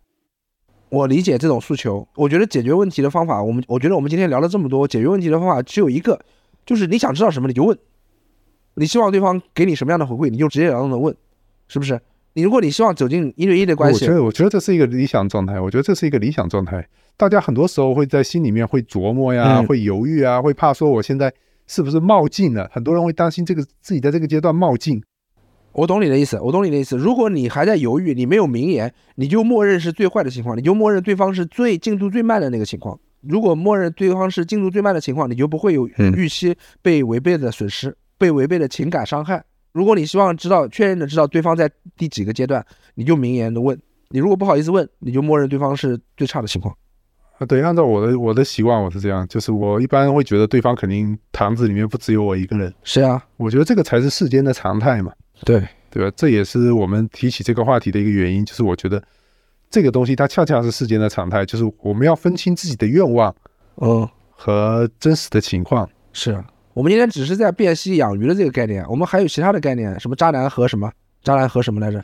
[0.89, 6.19] 我理解这种诉求，我觉得解决问题的方法，我们我觉得我们今天聊了这么多，解决问题的方法只有一个，
[6.65, 7.75] 就是你想知道什么你就问，
[8.75, 11.15] 你希望对方给你什么样的回馈，你就直截了当的问，
[11.67, 11.99] 是不是？
[12.35, 15.59] 你如果你希望走进一对一的关系我觉，得，我觉得这是一个理想状态。
[15.59, 16.87] 我觉得这是一个理想状态。
[17.15, 21.31] 大家很多时候会在心里面会琢磨呀，嗯会犹豫啊，会怕说我现在
[21.67, 22.67] 是不是冒进了？
[22.73, 25.01] 很多人会担心这个自己在这个阶段冒进。
[25.73, 26.97] 我懂你的意思，我懂你的意思。
[26.97, 32.99] 如果你还在犹豫，你没有明言，你就默认是最坏的情况，你就默认对方是最进度最慢的那个情况。
[33.21, 39.43] 如果默认对方是进度最慢的情况，你就不会有嗯预期被违背的损失，被违背的情感伤害。
[39.73, 42.65] 如果你希望知道确认的知道对方在第几个阶段，
[42.95, 43.77] 你就明言的问。
[44.09, 46.73] 你如果不好意思问，你就默认对方是最差的情况。
[47.39, 55.11] 啊，对，按照我的我的习惯，我是这样，就是我一般会觉得对方肯定堂子里面不只有我一个人，是啊，我觉得这个才是世间的常态嘛。
[55.43, 56.13] 对，对吧？
[56.15, 59.03] 这也是我们提起这个话题的一个原因，就是我觉得
[59.71, 63.35] 这个东西它恰恰是世间的常态，就是我们要分清自己的愿望
[63.77, 65.89] 嗯，和真实的情况。
[66.11, 66.45] 是啊。
[66.73, 70.91] 我们今天只是在辨析养鱼的这个概念，我们还有其他的概念，什么渣男和什么
[71.23, 72.03] 渣男和什么来着？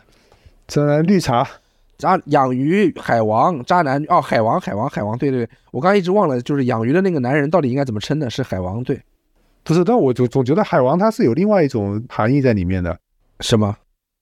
[0.67, 1.47] 渣男绿茶，
[1.97, 8.30] 渣养鱼海王渣男哦，海王海王海王，对对对，我刚刚一直忘了，就是养鱼的那个男人到底应该怎么称的？
[8.30, 9.01] 是海王对，
[9.63, 12.95] 不是，但我总总觉得海王他是有另外一种含义在里面的。
[13.39, 13.76] 什么？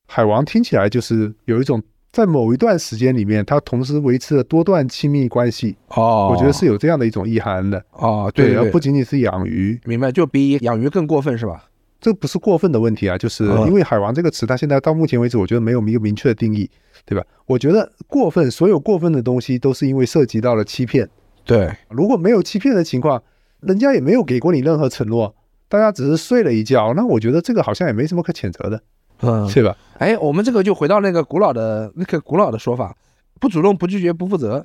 [0.07, 7.83] 海王听起来就是有一种在某一段时间里面，他同时维持了多段亲密关系，哦，我觉得是有这样的一种意涵的。
[7.91, 11.65] 哦，对而不仅仅是养鱼，明白，就比养鱼更过分是吧？
[11.99, 16.69] 这不是过分的问题啊，就是嗯因为“海王”这个词，它现在到目前为止，我觉得没有一个明确的定义，
[17.05, 17.25] 对吧？
[17.47, 21.09] 我觉得过分，所有过分的东西都是因为涉及到了欺骗。
[21.43, 23.21] 对，如果没有欺骗的情况，
[23.61, 25.35] 人家也没有给过你任何承诺，
[25.67, 28.81] 大家只是睡了一觉，那我觉得这个好像也没什么可谴责的，
[29.21, 29.75] 嗯，对吧？
[29.97, 32.95] 哎，我们这个就回到那个古老的那个古老的说法，
[33.39, 34.63] 不主动、不拒绝、不负责。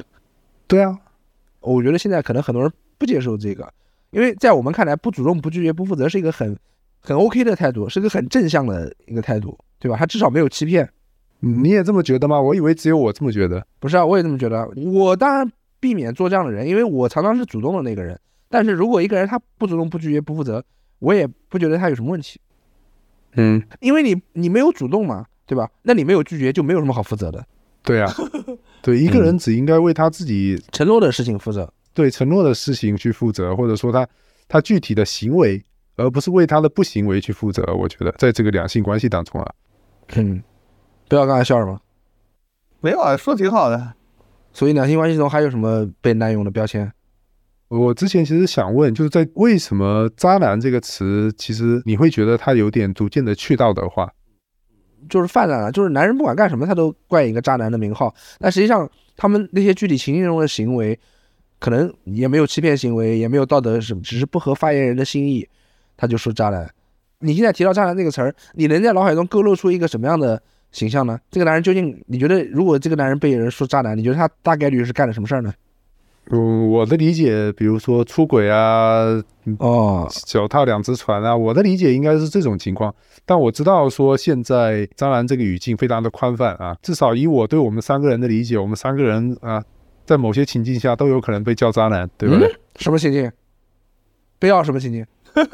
[0.66, 0.98] 对啊，
[1.60, 3.72] 我觉得现在可能很多人不接受这个，
[4.10, 6.56] 因为在我们看来，不主动、不拒绝、不负责是一个很
[7.00, 9.96] 很 OK 的态度，是个很正向的一个态度，对吧？
[9.96, 10.88] 他至少没有欺骗。
[11.40, 12.40] 你也这么觉得吗？
[12.40, 13.66] 我以为只有我这么觉得。
[13.80, 14.68] 不是啊，我也这么觉得。
[14.76, 15.50] 我当然
[15.80, 18.18] 避免做这样的人，因为我常常是主动的那个人。
[18.48, 20.62] 但是如果一个人他不主动、不拒绝、不负责，
[21.00, 22.38] 我也不觉得他有什么问题，
[23.36, 25.70] 嗯，因为你你没有主动嘛，对吧？
[25.82, 27.44] 那你没有拒绝，就没有什么好负责的。
[27.82, 28.12] 对啊，
[28.82, 31.72] 对，一个人只应该为他自己承诺的事情负责。
[31.94, 34.06] 对承诺的事情去负责，或者说他
[34.48, 35.62] 他具体的行为，
[35.96, 37.62] 而不是为他的不行为去负责。
[37.74, 39.54] 我觉得在这个两性关系当中啊，
[40.14, 40.42] 嗯，
[41.08, 41.80] 不要刚才笑什么。
[42.80, 43.94] 没有啊，说挺好的。
[44.52, 46.92] 所以两性关系中还有什么被滥用的标签？
[47.72, 54.12] 我之前其实想问，就是在为什么“渣男”这个词，其实你会觉得它有点逐渐的去道德化？
[55.08, 58.14] 就是泛滥了，就是男人不管干什么，他都冠一个渣男的名号。
[58.38, 60.98] 但实际上，他们那些具体情境中的行为，
[61.58, 65.48] 可能也没有欺骗行为，也没有道德什么，只是不合发言人的心意，
[65.96, 66.70] 他就说渣男。
[67.20, 70.42] 你现在提到“渣男”这个词儿，你能在脑海中勾勒出一个什么样的
[70.72, 71.18] 形象呢？
[71.30, 75.54] 这个男人究竟你觉得，如果这个男人被人说渣男，你觉得他大概率是干了什么事儿呢？
[76.30, 79.04] 嗯，我的理解，比如说出轨啊，
[79.58, 82.94] 哦，脚踏两只船啊，我的理解应该是这种情况。
[83.26, 89.62] 但我知道说现在渣男这个语境非常的宽泛啊，至少以我对我们三个人的理解，我们三个人啊，
[90.06, 92.48] 在某些情境下都有可能被叫渣男，对不对？
[92.76, 93.30] 什么情境？
[94.38, 95.04] 贝奥什么情境？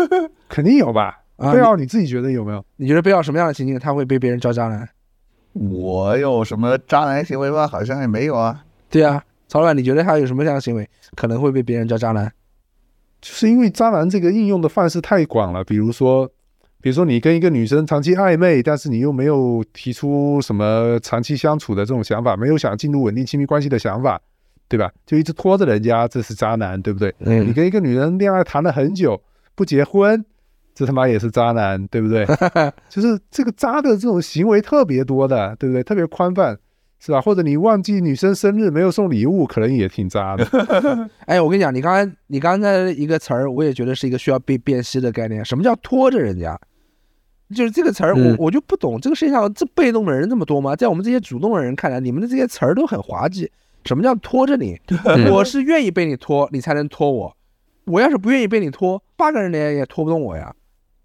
[0.48, 1.22] 肯定有吧？
[1.36, 2.64] 啊贝奥你自己觉得有没有？
[2.76, 4.88] 你觉得贝奥什么样的情境他会被别人叫渣男？
[5.52, 7.66] 我有什么渣男行为吗？
[7.66, 8.64] 好像也没有啊。
[8.90, 12.30] 对啊，曹老板，你觉得他有什么样的行为可能会被别人叫渣男？
[13.20, 16.24] 就是因为渣男这个应用的范式太广了，比如说，
[16.80, 24.20] 比如说你跟一个女生长期暧昧，但是你又没有提出什么长期相处的这种想法，没有想进入稳定亲密关系的想法，
[24.68, 24.92] 对吧？
[25.04, 27.12] 就一直拖着人家，这是渣男，对不对？
[27.18, 29.20] 你嗯，跟一个女人恋爱谈了很久，
[29.56, 30.24] 不结婚，
[30.74, 32.24] 这他妈也是渣男，对不对？
[32.88, 35.82] 就是这个渣的这种行为特别多的，对不对？
[35.82, 36.56] 特别宽泛，
[36.98, 37.20] 是吧？
[37.20, 40.44] 或者你忘记女生生日没有送礼物，可能也挺渣的。
[41.26, 45.44] 哎，我跟你讲，你刚才你刚才一个词儿，我也觉得是一个需要被辨析的概念。
[45.44, 46.58] 什么叫拖着人家？
[47.54, 50.76] 就是这个词儿，嗯我我就不懂，这个世界上这被动的人这么多吗？
[50.76, 53.50] 在我们这些主动的人看来，你们的这些词儿都很滑稽。
[53.84, 54.78] 什么叫拖着你？
[55.30, 57.34] 我是愿意被你拖，你才能拖我。
[57.86, 60.54] 我要是不愿意被你拖，八个人连也拖不动我呀。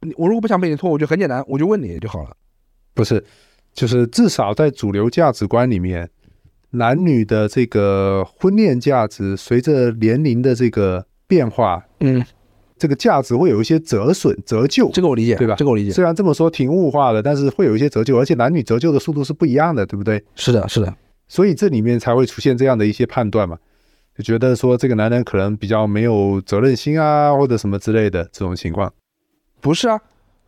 [0.01, 2.35] 你我如果不想被你拖，我就很简单，我就问你就好了。
[2.93, 3.23] 不是，
[3.73, 6.09] 就是至少在主流价值观里面，
[6.71, 12.23] 男女的这个婚恋价值随着年龄的这个变化，嗯，
[12.77, 14.89] 这个价值会有一些折损、折旧。
[14.93, 15.91] 这个我理解，对吧这个我理解。
[15.91, 20.23] 虽然这么说挺物化的，但是会有一些折旧，而且男女折旧的速度是不一样的，对不对？
[20.35, 20.93] 是的，是的。
[21.27, 23.57] 所以这里面才会出现这样的一些判断嘛，
[24.15, 28.93] 就觉得说这个男人可能比较没有责任心啊，或者什么之类的这种情况。
[29.61, 29.99] 不是啊，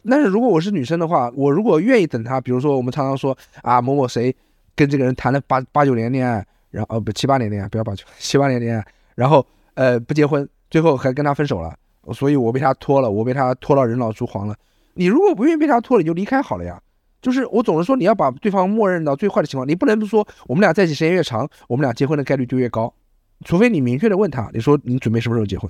[0.10, 4.36] 但是如果我是女生的话，我如果愿意等他，比如说我们常常说啊某某谁
[4.76, 8.86] 跟这个人谈了八八九年恋爱，然后不七八年恋爱，不要八九七八年恋爱，
[9.16, 11.76] 然后呃不结婚，最后还跟他分手了，
[12.14, 14.56] 所以我被他拖了，我被他拖到人老珠黄了。
[14.94, 16.82] 你如果不愿意被他拖，你就离开好了呀。
[17.22, 22.94] 就是我总是说你要把对方默认到最坏的情况，你不能说我们俩在一起时间越长，我们俩结婚的概率就越高，
[23.44, 25.68] 除非你明确的问他，你说你准备什么时候结婚？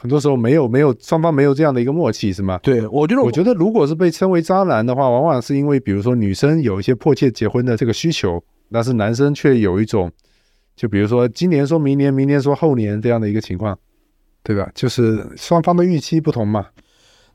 [0.00, 2.60] 很多时候没有没有双方没有这样的一个默契，是吗？
[2.62, 8.40] 对我觉得我觉得如果是被称为渣男的话，往往是因为比如说女生有一些迫切结婚的这个需求，
[8.70, 10.08] 但是男生却有一种，
[10.76, 13.76] 就比如说今年说明年，明年说后年这样的一个情况，
[14.44, 14.70] 对吧？
[14.72, 16.66] 就是双方的预期不同嘛。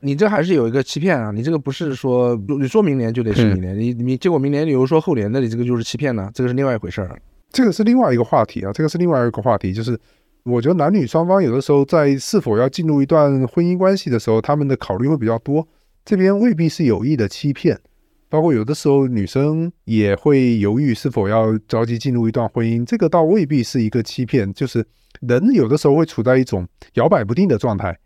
[0.00, 1.30] 你这还是有一个欺骗啊！
[1.30, 7.18] 你这个不是说你说明年就得是明年，你你结果明年你又说后年，那你这个就是欺骗了，这个是另外一回事儿。
[7.50, 9.98] 这个是另外一个话题啊，这个是另外一个话题，就是
[10.44, 15.66] 我觉得男女双方有的时候在是否要进入一段婚姻关系的时候，他们的考虑会比较多，
[16.04, 17.80] 这边未必是有意的欺骗，
[18.28, 24.86] 包括有的时候女生也会犹豫是否要着急进入一段婚姻，这个倒未必是一个欺骗，就是
[25.20, 27.98] 人有的时候会处在一种摇摆不定的状态，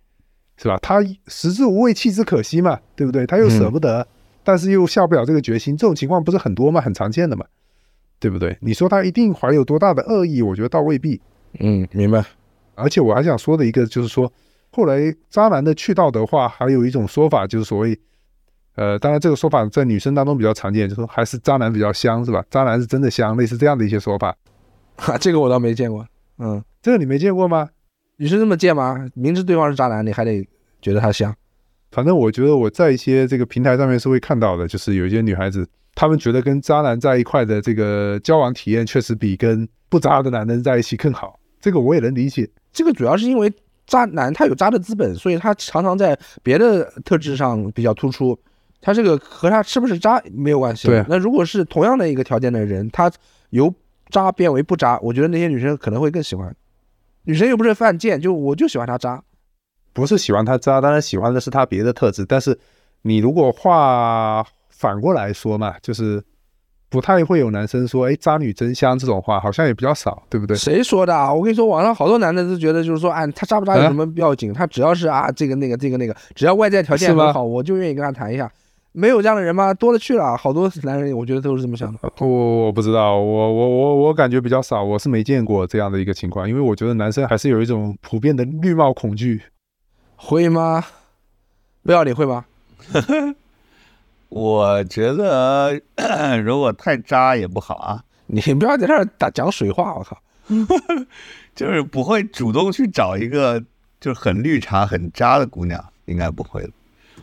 [0.56, 0.78] 是吧？
[0.80, 3.26] 他食之无味，弃之可惜嘛，对不对？
[3.26, 4.06] 他又舍不得，
[4.44, 6.80] 但是又下不了这个决心，这种情况不是很多吗？
[6.80, 7.44] 很常见的嘛。
[8.20, 8.58] 对不对？
[8.60, 10.42] 你说他一定怀有多大的恶意？
[10.42, 11.20] 我觉得倒未必。
[11.60, 12.24] 嗯，明白。
[12.74, 14.32] 而且我还想说的一个就是说，
[14.70, 17.98] 后来渣男的去道德化，还有一种说法就是所谓，
[18.76, 22.44] 呃，当然这个说法在女生当中比较常见，就是说还是渣男比较香，是吧？
[22.50, 24.36] 渣男是真的香，类似这样的一些说法。
[24.96, 26.06] 哈，这个我倒没见过。
[26.38, 27.68] 嗯，这个你没见过吗？
[28.16, 29.08] 女生这么贱吗？
[29.14, 30.46] 明知对方是渣男，你还得
[30.80, 31.34] 觉得他香？
[31.90, 42.48] 反正我觉得我在一些这个平台上面是会看到的，就是有一些女孩子，她们觉得跟渣男在一块的这个交往体验确实比跟不渣的男人在一起更好，这个我也能理解。
[42.72, 43.52] 这个主要是因为
[43.86, 48.38] 渣男他有渣的资本，所以他常常在别的特质上比较突出。
[48.80, 50.86] 他这个和他是不是渣没有关系。
[50.86, 53.10] 对那如果是同样的一个条件的人，他
[53.50, 53.74] 由
[54.10, 56.54] 渣变为不渣，我觉得那些女生可能会更喜欢。
[57.24, 59.22] 女生又不是犯贱，就我就喜欢他渣。
[59.92, 62.24] 不是喜欢他渣，当然喜欢的是他别的特质。
[62.24, 62.56] 但是
[63.02, 66.22] 你如果话反过来说嘛，就是
[66.90, 70.56] 不太会有男生说“哎，渣女真香”这种话，好像也比较少，对不对？
[70.56, 71.32] 谁说的啊？
[71.32, 74.52] 我跟你说，网上好多男的都觉得就是说，哎，他渣不渣有什么要紧？
[74.52, 78.50] 他只要是啊，这个那个这个那个，只要外在条件很好，我就愿意跟他谈一下。
[78.92, 79.72] 没有这样的人吗？
[79.74, 81.98] 多了去了，好多男人我觉得都是这么想的。
[82.18, 89.42] 我我不知道，我我我我感觉比较少，我是没见过这样的一个情况，因为我觉得男生还是有一种普遍的绿帽恐惧。
[90.16, 90.84] 会吗？
[91.84, 92.44] 不要理会吗？
[94.28, 95.80] 我觉得
[96.44, 100.18] 如果太渣也不好啊，你不要在这儿打讲水话，我靠！
[101.54, 103.62] 就是不会主动去找一个
[104.00, 106.70] 就是很绿茶、很渣的姑娘，应该不会的。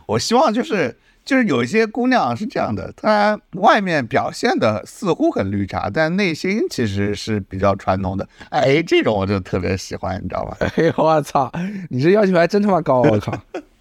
[0.06, 8.28] 我希望就是就是有一些姑娘是这样的，她外面表现的似乎很绿茶，但内心其实是比较传统的。
[8.50, 10.56] 哎，这种我就特别喜欢，你知道吧？
[10.76, 11.50] 哎呦我操，
[11.88, 13.32] 你这要求还真他妈高，我靠！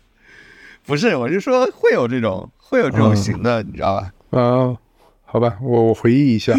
[0.85, 4.39] 不是，我是说会有这种会有这种型的，你知道吧？
[4.39, 4.77] 啊，
[5.25, 6.53] 好吧，我我回忆一下，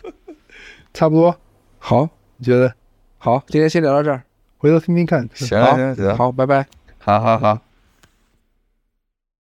[0.92, 1.34] 差不多，
[1.78, 2.72] 好，你觉得？
[3.18, 4.22] 好，今天先聊到这儿，
[4.58, 5.28] 回头听听看。
[5.34, 6.66] 行行行，好，拜拜。
[6.98, 7.69] 好好好。